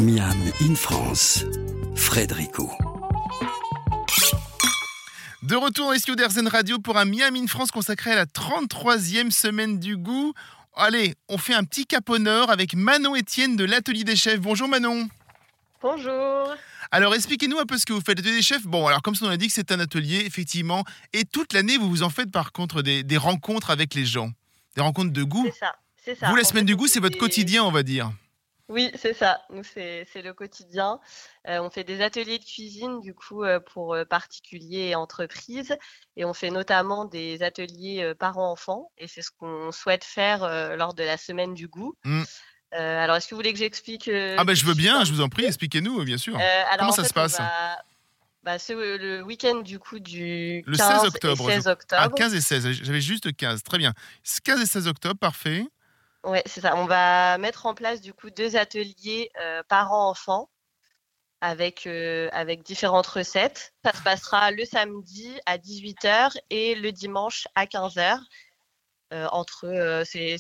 Miam 0.01 0.33
in 0.63 0.75
France. 0.75 1.45
Frédérico. 1.95 2.71
De 5.43 5.55
retour 5.57 5.95
studios 5.97 6.15
d'Airzen 6.15 6.49
Radio 6.49 6.79
pour 6.79 6.97
un 6.97 7.05
Miam 7.05 7.37
in 7.37 7.47
France 7.47 7.71
consacré 7.71 8.13
à 8.13 8.15
la 8.15 8.25
33e 8.25 9.31
semaine 9.31 9.79
du 9.79 9.99
goût. 9.99 10.33
Allez, 10.75 11.17
on 11.29 11.37
fait 11.37 11.53
un 11.53 11.65
petit 11.65 11.85
cap 11.85 12.09
au 12.09 12.17
nord 12.17 12.51
avec 12.51 12.75
Manon 12.75 13.15
Etienne 13.15 13.57
de 13.57 13.65
l'Atelier 13.65 14.05
des 14.05 14.17
Chefs. 14.17 14.41
Bonjour 14.41 14.69
Manon. 14.69 15.07
Bonjour. 15.83 16.55
Alors 16.91 17.15
expliquez-nous 17.15 17.59
un 17.59 17.67
peu 17.67 17.77
ce 17.77 17.85
que 17.85 17.93
vous 17.93 18.01
faites. 18.01 18.17
L'Atelier 18.17 18.37
des 18.37 18.43
Chefs, 18.43 18.67
bon, 18.67 18.87
alors 18.87 19.03
comme 19.03 19.15
son 19.15 19.27
nom 19.27 19.33
l'indique, 19.33 19.53
c'est 19.53 19.71
un 19.71 19.81
atelier, 19.81 20.25
effectivement. 20.25 20.83
Et 21.13 21.27
toute 21.27 21.53
l'année, 21.53 21.77
vous 21.77 21.91
vous 21.91 22.03
en 22.05 22.11
faites 22.11 22.33
par 22.33 22.53
contre 22.53 22.81
des, 22.81 23.03
des 23.03 23.19
rencontres 23.19 23.69
avec 23.69 23.95
les 23.95 24.07
gens. 24.07 24.31
Des 24.77 24.83
rencontres 24.83 25.13
de 25.13 25.25
goût. 25.25 25.47
C'est 25.53 25.59
ça. 25.59 25.75
C'est 26.03 26.15
ça. 26.19 26.31
Vous, 26.31 26.37
la 26.37 26.41
En 26.41 26.45
semaine 26.47 26.63
fait, 26.63 26.69
du 26.69 26.73
on 26.73 26.79
goût, 26.79 26.87
c'est 26.87 27.01
votre 27.01 27.19
quotidien, 27.19 27.65
on 27.65 27.71
va 27.71 27.83
dire. 27.83 28.11
Oui, 28.71 28.91
c'est 28.95 29.15
ça. 29.15 29.41
Nous, 29.51 29.65
c'est 29.65 30.07
le 30.23 30.33
quotidien. 30.33 31.01
Euh, 31.49 31.59
on 31.61 31.71
fait 31.71 31.83
des 31.83 32.01
ateliers 32.01 32.39
de 32.39 32.45
cuisine, 32.45 33.01
du 33.01 33.15
coup, 33.15 33.43
euh, 33.43 33.59
pour 33.59 33.95
euh, 33.95 34.05
particuliers 34.05 34.91
et 34.91 34.95
entreprises. 34.95 35.77
Et 36.17 36.25
on 36.25 36.33
fait 36.33 36.51
notamment 36.51 37.05
des 37.05 37.43
ateliers 37.43 38.03
euh, 38.05 38.15
parents-enfants. 38.15 38.93
Et 38.97 39.09
c'est 39.09 39.23
ce 39.23 39.31
qu'on 39.37 39.73
souhaite 39.73 40.05
faire 40.05 40.49
lors 40.77 40.95
de 40.95 41.03
la 41.03 41.17
semaine 41.17 41.53
du 41.55 41.67
goût. 41.67 41.95
Mm. 42.05 42.23
Euh, 42.75 42.99
alors, 43.05 43.17
est-ce 43.17 43.27
que 43.27 43.35
vous 43.35 43.39
voulez 43.41 43.53
que 43.53 43.59
j'explique 43.59 44.09
Ah 44.09 44.45
ben 44.45 44.55
je 44.55 44.65
veux 44.65 44.75
bien, 44.75 45.03
je 45.05 45.13
vous 45.13 45.21
en 45.21 45.29
prie, 45.29 45.45
expliquez-nous, 45.45 46.05
bien 46.05 46.19
sûr. 46.19 46.37
Alors, 46.37 46.77
Comment 46.79 46.91
en 46.91 46.93
ça 46.93 47.03
fait, 47.03 47.09
se 47.09 47.15
passe? 47.15 47.39
va- 47.39 47.77
bah, 48.45 48.59
C'est 48.61 48.75
le 48.75 49.23
week-end 49.23 49.57
du 49.63 49.81
coup 49.81 49.99
du 49.99 50.63
Le 50.65 50.77
15 50.77 51.01
16 51.03 51.05
octobre, 51.09 51.51
et 51.51 51.55
16 51.55 51.67
Ah, 51.67 51.73
octobre. 51.73 52.15
15 52.15 52.35
et 52.35 52.41
16, 52.41 52.71
j'avais 52.71 53.01
juste 53.01 53.35
15, 53.37 53.65
très 53.65 53.79
bien. 53.79 53.93
15 54.45 54.61
et 54.61 54.67
16 54.67 54.87
octobre, 54.87 55.19
parfait. 55.19 55.65
Ouais, 56.25 56.43
c'est 56.47 56.61
ça. 56.61 56.77
On 56.77 56.85
va 56.87 57.39
mettre 57.39 57.67
en 57.67 57.75
place 57.75 58.01
du 58.01 58.13
coup 58.13 58.31
deux 58.31 58.57
ateliers 58.57 59.31
euh, 59.41 59.63
parents-enfants 59.69 60.51
avec, 61.41 61.87
euh, 61.87 62.29
avec 62.33 62.63
différentes 62.63 63.07
recettes. 63.07 63.75
Ça 63.85 63.93
se 63.93 64.03
passera 64.03 64.51
le 64.51 64.65
samedi 64.67 65.41
à 65.47 65.57
18h 65.57 66.37
et 66.51 66.75
le 66.75 66.93
dimanche 66.93 67.49
à 67.55 67.65
15h. 67.65 68.19
Euh, 69.13 69.27
entre 69.33 70.03
c'est, 70.05 70.37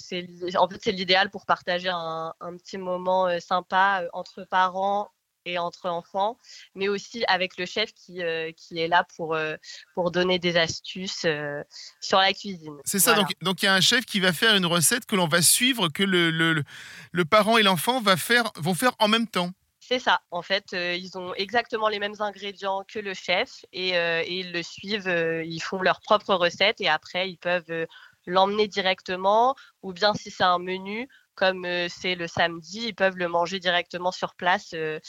l'idéal 0.86 1.30
pour 1.30 1.46
partager 1.46 1.88
un, 1.88 2.34
un 2.40 2.56
petit 2.56 2.78
moment 2.78 3.40
sympa 3.40 4.04
entre 4.12 4.44
parents 4.44 5.10
et 5.44 5.58
entre 5.58 5.88
enfants, 5.88 6.38
mais 6.74 6.88
aussi 6.88 7.24
avec 7.28 7.56
le 7.56 7.66
chef 7.66 7.92
qui, 7.94 8.22
euh, 8.22 8.52
qui 8.52 8.78
est 8.78 8.88
là 8.88 9.06
pour, 9.16 9.34
euh, 9.34 9.56
pour 9.94 10.10
donner 10.10 10.38
des 10.38 10.56
astuces 10.56 11.24
euh, 11.24 11.62
sur 12.00 12.18
la 12.18 12.32
cuisine. 12.32 12.76
C'est 12.84 12.98
ça, 12.98 13.12
Voilà. 13.12 13.22
donc 13.28 13.34
donc 13.42 13.62
il 13.62 13.66
y 13.66 13.68
a 13.68 13.74
un 13.74 13.80
chef 13.80 14.04
qui 14.04 14.20
va 14.20 14.32
faire 14.32 14.54
une 14.54 14.66
recette 14.66 15.06
que 15.06 15.16
l'on 15.16 15.28
va 15.28 15.42
suivre, 15.42 15.88
que 15.88 16.02
le, 16.02 16.30
le, 16.30 16.64
le- 17.12 17.24
parent 17.24 17.58
et 17.58 17.62
l'enfant 17.62 18.00
va 18.00 18.16
faire, 18.16 18.50
vont 18.56 18.74
faire 18.74 18.92
en 18.98 19.08
même 19.08 19.26
temps. 19.26 19.50
C'est 19.80 19.98
ça. 19.98 20.20
En 20.30 20.42
fait, 20.42 20.66
ils 20.72 21.16
ont 21.16 21.34
exactement 21.34 21.88
les 21.88 21.98
mêmes 21.98 22.14
ingrédients 22.20 22.84
que 22.86 22.98
le 22.98 23.14
chef 23.14 23.64
et, 23.72 23.90
et 23.90 24.32
ils 24.40 24.52
le 24.52 24.62
suivent. 24.62 25.08
ils 25.44 25.60
font 25.60 25.82
leur 25.82 26.00
propre 26.00 26.34
recette 26.34 26.80
et 26.80 26.88
après, 26.88 27.28
ils 27.30 27.38
peuvent 27.38 27.86
l'emmener 28.26 28.68
directement 28.68 29.54
ou 29.82 29.92
bien 29.92 30.14
si 30.14 30.30
c'est 30.30 30.44
un 30.44 30.58
menu, 30.58 31.08
comme 31.34 31.66
c'est 31.88 32.14
le 32.14 32.26
samedi, 32.28 32.88
ils 32.88 32.94
peuvent 32.94 33.16
le 33.16 33.28
manger 33.28 33.58
directement 33.58 34.12
sur 34.12 34.34
place 34.34 34.70
euh, 34.74 35.00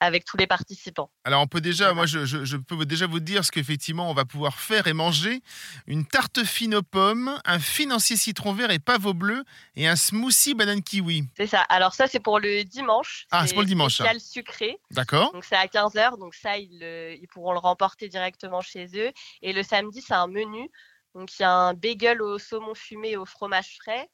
avec 0.00 0.24
tous 0.24 0.36
les 0.36 0.46
participants. 0.46 1.10
Alors 1.24 1.42
on 1.42 1.46
peut 1.46 1.60
déjà, 1.60 1.92
moi 1.94 2.06
je, 2.06 2.24
je- 2.24 2.44
je 2.44 2.56
peux 2.56 2.84
déjà 2.86 3.06
vous 3.06 3.20
dire 3.20 3.44
ce 3.44 3.50
qu'effectivement 3.52 4.10
on 4.10 4.14
va 4.14 4.24
pouvoir 4.24 4.58
faire 4.58 4.86
et 4.86 4.92
manger. 4.92 5.42
Une 5.86 6.06
tarte 6.06 6.42
fine 6.44 6.74
aux 6.74 6.82
pommes, 6.82 7.38
un 7.44 7.58
financier 7.58 8.16
citron 8.16 8.52
vert 8.52 8.70
et 8.70 8.78
pavot 8.78 9.14
bleu 9.14 9.44
et 9.76 9.86
un 9.86 9.96
smoothie 9.96 10.54
banane 10.54 10.82
kiwi. 10.82 11.24
C'est 11.36 11.46
ça. 11.46 11.60
Alors 11.68 11.94
ça, 11.94 12.06
c'est 12.06 12.20
pour 12.20 12.40
le 12.40 12.64
dimanche. 12.64 13.26
Ah, 13.30 13.46
c'est 13.46 13.52
pour 13.52 13.62
le 13.62 13.68
dimanche, 13.68 13.96
ça. 13.98 14.04
Spécial 14.04 14.20
sucré. 14.20 14.78
D'accord 14.90 15.32
Donc 15.32 15.44
c'est 15.44 15.56
à 15.56 15.66
15h, 15.66 16.18
donc 16.18 16.34
ça, 16.34 16.56
ils, 16.56 16.82
ils 17.20 17.28
pourront 17.28 17.52
le 17.52 17.58
remporter 17.58 18.08
directement 18.08 18.60
chez 18.62 18.86
eux. 18.96 19.10
Et 19.42 19.52
le 19.52 19.62
samedi, 19.62 20.00
c'est 20.00 20.14
un 20.14 20.26
menu. 20.26 20.68
Donc 21.14 21.36
il 21.38 21.42
y 21.42 21.44
a 21.44 21.50
un 21.52 21.74
bagel 21.74 22.22
au 22.22 22.38
saumon 22.38 22.74
fumé 22.74 23.10
et 23.10 23.16
au 23.16 23.24
fromage 23.26 23.76
frais, 23.82 24.08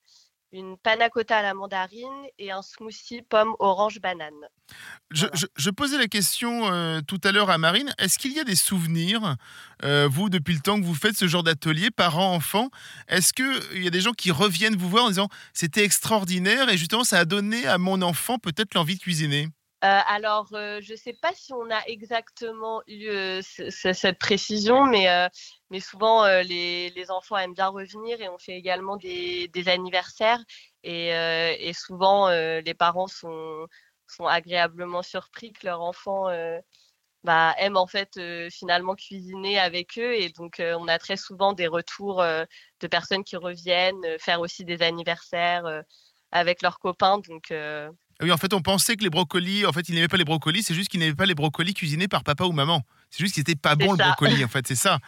une 0.53 0.77
panna 0.79 1.11
cotta 1.11 1.39
à 1.39 1.43
la 1.43 1.55
mandarine 1.55 2.07
et 2.39 2.51
un 2.51 2.63
smoothie 2.63 3.23
pomme 3.23 3.55
orange 3.59 4.01
banane. 4.01 4.33
je, 5.11 5.21
Voilà. 5.27 5.35
je- 5.37 5.47
je 5.57 5.71
posais 5.71 5.99
la 5.99 6.07
question 6.09 6.71
euh, 6.73 7.01
tout 7.07 7.21
à 7.25 7.33
l'heure 7.33 7.51
à 7.51 7.59
Marine. 7.59 7.93
Est-ce 7.99 8.19
qu'il 8.19 8.33
y 8.33 8.41
a 8.41 8.45
des 8.45 8.57
souvenirs, 8.57 9.37
euh, 9.85 10.09
vous, 10.11 10.29
depuis 10.31 10.55
le 10.55 10.61
temps 10.61 10.81
que 10.81 10.85
vous 10.85 10.95
faites 10.95 11.17
ce 11.17 11.27
genre 11.29 11.43
d'atelier, 11.43 11.91
parents-enfants 11.91 12.71
Est-ce 13.09 13.33
qu'il 13.33 13.83
y 13.83 13.87
a 13.87 13.91
des 13.91 14.01
gens 14.01 14.13
qui 14.13 14.31
reviennent 14.31 14.77
vous 14.77 14.89
voir 14.89 15.05
en 15.05 15.09
disant 15.09 15.29
c'était 15.53 15.85
extraordinaire 15.85 16.69
et 16.69 16.77
justement 16.79 17.05
ça 17.05 17.19
a 17.19 17.25
donné 17.25 17.67
à 17.67 17.79
mon 17.79 18.01
enfant 18.03 18.39
peut-être 18.39 18.75
l'envie 18.75 18.97
de 18.97 19.01
cuisiner? 19.01 19.49
Euh, 19.85 20.01
alors, 20.07 20.49
euh, 20.55 20.81
je 20.81 20.93
ne 20.93 20.97
sais 20.97 21.13
pas 21.13 21.33
si 21.35 21.53
on 21.53 21.71
a 21.71 21.83
exactement 21.87 22.83
eu 22.87 23.09
euh, 23.09 23.43
ce- 23.43 23.69
ce- 23.69 23.93
cette 23.93 24.19
précision, 24.19 24.87
mais, 24.87 25.07
souvent 25.81 26.27
les, 26.43 27.07
enfants 27.11 27.37
aiment 27.37 27.53
bien 27.55 27.69
revenir 27.69 28.21
et 28.23 28.29
on 28.29 28.39
fait 28.39 28.57
également 28.57 28.97
des, 28.97 29.51
anniversaires. 29.67 30.43
Et, 30.83 31.73
souvent, 31.75 32.31
les 32.31 32.75
parents 32.75 33.07
sont, 33.07 33.67
agréablement 34.21 35.03
surpris 35.03 35.53
que 35.53 35.67
leur 35.67 35.83
enfant 35.83 36.29
bah, 37.25 37.55
aime 37.59 37.77
en 37.77 37.87
fait 37.87 38.19
finalement 38.51 38.95
cuisiner 38.95 39.59
avec 39.59 39.99
eux. 39.99 40.15
Et 40.15 40.31
donc, 40.31 40.57
on 40.61 40.89
a 40.89 40.99
très 40.99 41.17
souvent 41.17 41.53
des 41.53 41.67
retours 41.67 42.23
de 42.23 42.87
personnes 42.89 43.25
qui 43.25 43.37
reviennent 43.37 44.19
faire 44.19 44.41
aussi 44.41 44.65
des 44.65 44.83
anniversaires 44.83 45.83
avec 46.33 46.63
leurs 46.63 46.79
copains. 46.79 47.19
Donc, 47.19 47.53
Oui, 48.23 48.33
en 48.33 48.37
fait, 48.39 48.55
on 48.55 48.63
pensait 48.63 48.97
que 48.97 49.03
les 49.05 49.11
brocolis, 49.11 49.67
en 49.67 49.73
fait, 49.73 49.89
ils 49.89 49.95
n'aimaient 49.95 50.09
pas 50.09 50.17
les 50.17 50.25
brocolis, 50.25 50.63
c'est 50.63 50.75
juste 50.75 50.89
qu'ils 50.89 51.01
n'aimaient 51.01 51.15
pas 51.15 51.27
les 51.27 51.35
brocolis 51.35 51.75
cuisinés 51.75 52.09
par 52.09 52.25
papa 52.25 52.45
ou 52.45 52.53
maman. 52.53 52.83
C'est 53.11 53.19
juste 53.23 53.35
qu'ils 53.35 53.43
n'étaient 53.43 53.55
pas 53.57 53.77
bons 53.77 53.93
le 53.93 53.99
brocoli, 53.99 54.43
en 54.45 54.49
fait, 54.49 54.67
c'est 54.67 54.75
ça. 54.75 54.99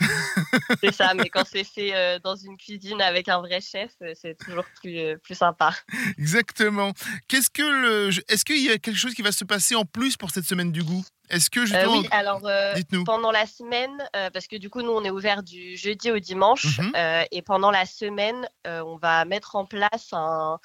C'est 0.82 0.92
ça, 0.92 1.14
mais 1.14 1.30
quand 1.30 1.44
c'est 1.46 1.64
fait 1.64 1.94
euh, 1.94 2.18
dans 2.18 2.36
une 2.36 2.56
cuisine 2.56 3.00
avec 3.00 3.28
un 3.28 3.38
vrai 3.38 3.60
chef, 3.60 3.92
euh, 4.02 4.12
c'est 4.20 4.36
toujours 4.36 4.64
plus, 4.80 4.98
euh, 4.98 5.16
plus 5.16 5.34
sympa. 5.34 5.74
Exactement. 6.18 6.92
Qu'est-ce 7.28 7.50
que 7.50 7.62
le, 7.62 8.10
est-ce 8.28 8.44
qu'il 8.44 8.62
y 8.62 8.70
a 8.70 8.78
quelque 8.78 8.96
chose 8.98 9.14
qui 9.14 9.22
va 9.22 9.32
se 9.32 9.44
passer 9.44 9.74
en 9.74 9.84
plus 9.84 10.16
pour 10.16 10.30
cette 10.30 10.44
semaine 10.44 10.72
du 10.72 10.82
goût? 10.82 11.04
Est-ce 11.30 11.50
que 11.50 11.60
Euh, 11.60 11.66
justement, 11.66 12.00
oui, 12.00 12.08
alors 12.10 12.40
euh, 12.46 12.74
pendant 13.04 13.32
la 13.32 13.46
semaine, 13.46 13.90
euh, 14.14 14.30
parce 14.30 14.46
que 14.46 14.56
du 14.56 14.70
coup 14.70 14.82
nous 14.82 14.92
on 14.92 15.02
est 15.04 15.10
ouvert 15.10 15.42
du 15.42 15.76
jeudi 15.76 16.10
au 16.12 16.18
dimanche, 16.20 16.78
Mhm. 16.78 16.92
euh, 16.96 17.24
et 17.32 17.42
pendant 17.42 17.70
la 17.72 17.84
semaine, 17.86 18.48
euh, 18.66 18.82
on 18.84 18.96
va 18.96 19.24
mettre 19.24 19.56
en 19.56 19.64
place 19.66 20.08
un- 20.12 20.58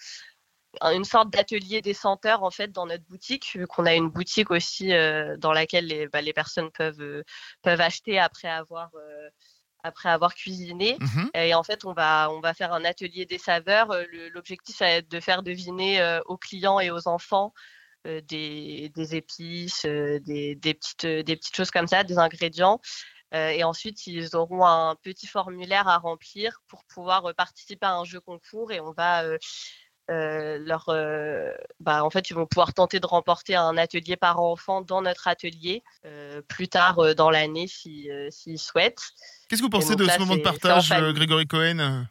une 0.81 1.03
sorte 1.03 1.29
d'atelier 1.31 1.81
des 1.81 1.93
senteurs 1.93 2.43
en 2.43 2.51
fait 2.51 2.71
dans 2.71 2.85
notre 2.85 3.03
boutique, 3.05 3.51
vu 3.55 3.67
qu'on 3.67 3.85
a 3.85 3.93
une 3.93 4.09
boutique 4.09 4.51
aussi 4.51 4.93
euh, 4.93 5.35
dans 5.37 5.51
laquelle 5.51 5.87
les, 5.87 6.07
bah, 6.07 6.21
les 6.21 6.33
personnes 6.33 6.71
peuvent, 6.71 7.01
euh, 7.01 7.23
peuvent 7.61 7.81
acheter 7.81 8.19
après 8.19 8.47
avoir, 8.47 8.89
euh, 8.95 9.29
après 9.83 10.09
avoir 10.09 10.33
cuisiné. 10.33 10.97
Mhm. 10.99 11.29
Et 11.33 11.53
en 11.53 11.63
fait, 11.63 11.85
on 11.85 11.93
va, 11.93 12.29
on 12.31 12.39
va 12.39 12.53
faire 12.53 12.73
un 12.73 12.85
atelier 12.85 13.25
des 13.25 13.37
saveurs. 13.37 13.93
L'objectif, 14.33 14.75
ça 14.75 14.85
va 14.85 14.91
être 14.91 15.09
de 15.09 15.19
faire 15.19 15.43
deviner 15.43 16.19
aux 16.25 16.37
clients 16.37 16.79
et 16.79 16.91
aux 16.91 17.07
enfants 17.07 17.53
des, 18.05 18.91
des 18.93 19.15
épices, 19.15 19.85
des, 19.85 20.55
des 20.55 20.73
petites, 20.73 21.05
des 21.05 21.35
petites 21.35 21.55
choses 21.55 21.71
comme 21.71 21.87
ça, 21.87 22.03
des 22.03 22.19
ingrédients. 22.19 22.79
Et 23.33 23.63
ensuite, 23.63 24.05
ils 24.05 24.35
auront 24.35 24.65
un 24.65 24.95
petit 24.95 25.25
formulaire 25.25 25.87
à 25.87 25.97
remplir 25.97 26.61
pour 26.67 26.83
pouvoir 26.85 27.33
participer 27.33 27.87
à 27.87 27.95
un 27.95 28.03
jeu 28.03 28.19
concours. 28.19 28.71
Et 28.71 28.79
on 28.81 28.91
va 28.91 29.23
euh, 30.11 30.57
leur, 30.59 30.85
bah, 31.79 32.03
en 32.03 32.09
fait, 32.09 32.29
ils 32.29 32.33
vont 32.33 32.45
pouvoir 32.45 32.73
tenter 32.73 32.99
de 32.99 33.07
remporter 33.07 33.55
un 33.55 33.77
atelier 33.77 34.17
par 34.17 34.39
enfant 34.39 34.81
dans 34.81 35.01
notre 35.01 35.27
atelier 35.27 35.83
plus 36.47 36.67
tard 36.67 37.15
dans 37.15 37.29
l'année 37.29 37.67
s'ils 37.67 38.27
si, 38.31 38.57
souhaitent. 38.57 39.11
Qu'est-ce 39.47 39.61
que 39.61 39.65
vous 39.65 39.69
pensez 39.69 39.95
de 39.95 40.05
ce 40.05 40.19
moment 40.19 40.35
de 40.35 40.41
partage, 40.41 40.89
Grégory 40.89 41.47
Cohen 41.47 42.05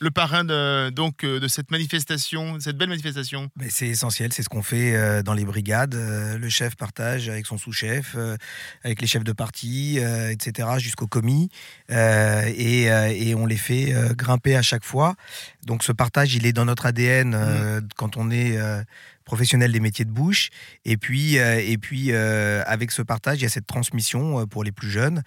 le 0.00 0.10
parrain 0.10 0.44
de, 0.44 0.90
donc, 0.90 1.24
euh, 1.24 1.40
de 1.40 1.48
cette 1.48 1.70
manifestation, 1.70 2.58
cette 2.60 2.76
belle 2.76 2.88
manifestation? 2.88 3.50
Mais 3.56 3.70
C'est 3.70 3.88
essentiel, 3.88 4.32
c'est 4.32 4.42
ce 4.42 4.48
qu'on 4.48 4.62
fait 4.62 4.94
euh, 4.94 5.22
dans 5.22 5.34
les 5.34 5.44
brigades. 5.44 5.94
Euh, 5.94 6.38
le 6.38 6.48
chef 6.48 6.76
partage 6.76 7.28
avec 7.28 7.46
son 7.46 7.58
sous-chef, 7.58 8.16
avec 8.84 9.00
les 9.00 9.06
chefs 9.06 9.24
de 9.24 9.32
parti, 9.32 9.98
etc., 9.98 10.68
jusqu'au 10.78 11.06
commis. 11.06 11.50
Et, 11.88 12.84
et, 12.84 13.34
on 13.34 13.46
les 13.46 13.56
fait 13.56 13.94
grimper 14.16 14.56
à 14.56 14.62
chaque 14.62 14.84
fois. 14.84 15.14
Donc 15.68 15.84
ce 15.84 15.92
partage, 15.92 16.34
il 16.34 16.46
est 16.46 16.52
dans 16.52 16.64
notre 16.64 16.86
ADN 16.86 17.36
mmh. 17.36 17.88
quand 17.94 18.16
on 18.16 18.32
est 18.32 18.58
professionnels 19.28 19.70
des 19.70 19.78
métiers 19.78 20.04
de 20.06 20.10
bouche. 20.10 20.48
Et 20.84 20.96
puis, 20.96 21.38
euh, 21.38 21.60
et 21.64 21.78
puis 21.78 22.08
euh, 22.10 22.62
avec 22.66 22.90
ce 22.90 23.02
partage, 23.02 23.38
il 23.38 23.42
y 23.42 23.46
a 23.46 23.50
cette 23.50 23.66
transmission 23.66 24.40
euh, 24.40 24.46
pour 24.46 24.64
les 24.64 24.72
plus 24.72 24.90
jeunes. 24.90 25.22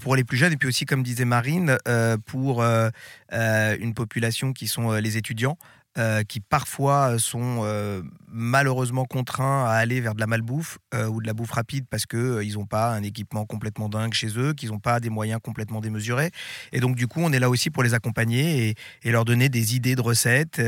pour 0.00 0.14
les 0.14 0.24
plus 0.24 0.36
jeunes, 0.36 0.52
et 0.52 0.56
puis 0.56 0.68
aussi, 0.68 0.84
comme 0.84 1.02
disait 1.02 1.24
Marine, 1.24 1.78
pour 2.26 2.62
une 2.62 3.94
population 3.94 4.52
qui 4.52 4.68
sont 4.68 4.92
les 4.92 5.16
étudiants. 5.16 5.56
Euh, 5.98 6.24
qui 6.24 6.40
parfois 6.40 7.18
sont 7.18 7.60
euh, 7.62 8.02
malheureusement 8.28 9.06
contraints 9.06 9.64
à 9.64 9.70
aller 9.70 10.02
vers 10.02 10.14
de 10.14 10.20
la 10.20 10.26
malbouffe 10.26 10.76
euh, 10.92 11.06
ou 11.06 11.22
de 11.22 11.26
la 11.26 11.32
bouffe 11.32 11.52
rapide 11.52 11.86
parce 11.88 12.04
qu'ils 12.04 12.52
n'ont 12.52 12.66
pas 12.66 12.92
un 12.92 13.02
équipement 13.02 13.46
complètement 13.46 13.88
dingue 13.88 14.12
chez 14.12 14.38
eux, 14.38 14.52
qu'ils 14.52 14.72
n'ont 14.72 14.78
pas 14.78 15.00
des 15.00 15.08
moyens 15.08 15.40
complètement 15.42 15.80
démesurés. 15.80 16.32
Et 16.72 16.80
donc 16.80 16.96
du 16.96 17.06
coup, 17.06 17.20
on 17.22 17.32
est 17.32 17.38
là 17.38 17.48
aussi 17.48 17.70
pour 17.70 17.82
les 17.82 17.94
accompagner 17.94 18.76
et, 19.04 19.10
leur 19.10 19.24
donner 19.24 19.48
des 19.48 19.74
idées 19.74 19.94
de 19.94 20.02
recettes 20.02 20.60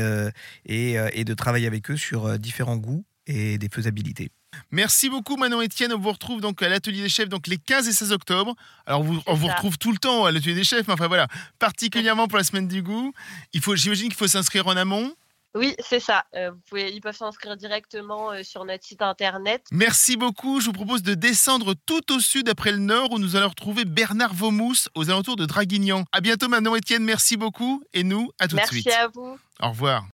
et, 0.65 0.95
et, 0.95 1.23
de 1.23 1.33
travailler 1.35 1.67
avec 1.67 1.91
eux 1.91 1.97
sur 1.97 2.39
différents 2.39 2.77
goûts 2.77 3.05
et 3.27 3.59
des 3.59 3.69
faisabilités. 3.69 4.31
Merci 4.71 5.09
beaucoup 5.09 5.35
Manon 5.37 5.61
Etienne. 5.61 5.93
On 5.93 5.99
vous 5.99 6.11
retrouve 6.11 6.41
donc 6.41 6.61
à 6.61 6.69
l'atelier 6.69 7.01
des 7.01 7.09
chefs 7.09 7.29
donc 7.29 7.47
les 7.47 7.57
15 7.57 7.87
et 7.87 7.93
16 7.93 8.11
octobre. 8.11 8.55
Alors 8.85 9.01
on 9.25 9.33
vous 9.33 9.47
retrouve 9.47 9.77
tout 9.77 9.91
le 9.91 9.97
temps 9.97 10.25
à 10.25 10.31
l'atelier 10.31 10.55
des 10.55 10.63
chefs, 10.63 10.87
mais 10.87 10.93
enfin 10.93 11.07
voilà, 11.07 11.27
particulièrement 11.59 12.27
pour 12.27 12.37
la 12.37 12.43
semaine 12.43 12.67
du 12.67 12.81
goût. 12.81 13.13
Il 13.53 13.61
faut, 13.61 13.75
j'imagine 13.75 14.07
qu'il 14.07 14.17
faut 14.17 14.27
s'inscrire 14.27 14.67
en 14.67 14.75
amont. 14.77 15.13
Oui, 15.55 15.75
c'est 15.79 15.99
ça. 15.99 16.25
Euh, 16.35 16.51
vous 16.51 16.59
pouvez, 16.69 16.91
ils 16.93 17.01
peuvent 17.01 17.15
s'inscrire 17.15 17.57
directement 17.57 18.31
euh, 18.31 18.43
sur 18.43 18.65
notre 18.65 18.85
site 18.85 19.01
internet. 19.01 19.65
Merci 19.71 20.15
beaucoup. 20.15 20.61
Je 20.61 20.67
vous 20.67 20.73
propose 20.73 21.01
de 21.01 21.15
descendre 21.15 21.73
tout 21.85 22.13
au 22.13 22.19
sud 22.19 22.49
après 22.49 22.71
le 22.71 22.77
nord 22.77 23.11
où 23.11 23.19
nous 23.19 23.35
allons 23.35 23.49
retrouver 23.49 23.83
Bernard 23.85 24.33
Vomous 24.33 24.89
aux 24.93 25.09
alentours 25.09 25.37
de 25.37 25.45
Draguignan. 25.45 26.05
À 26.11 26.21
bientôt 26.21 26.49
Manon 26.49 26.75
Etienne, 26.75 27.03
merci 27.03 27.35
beaucoup 27.35 27.83
et 27.93 28.03
nous 28.03 28.31
à 28.39 28.47
tout 28.47 28.57
de 28.57 28.65
suite. 28.65 28.85
Merci 28.85 29.01
à 29.01 29.07
vous. 29.07 29.39
Au 29.59 29.69
revoir. 29.69 30.05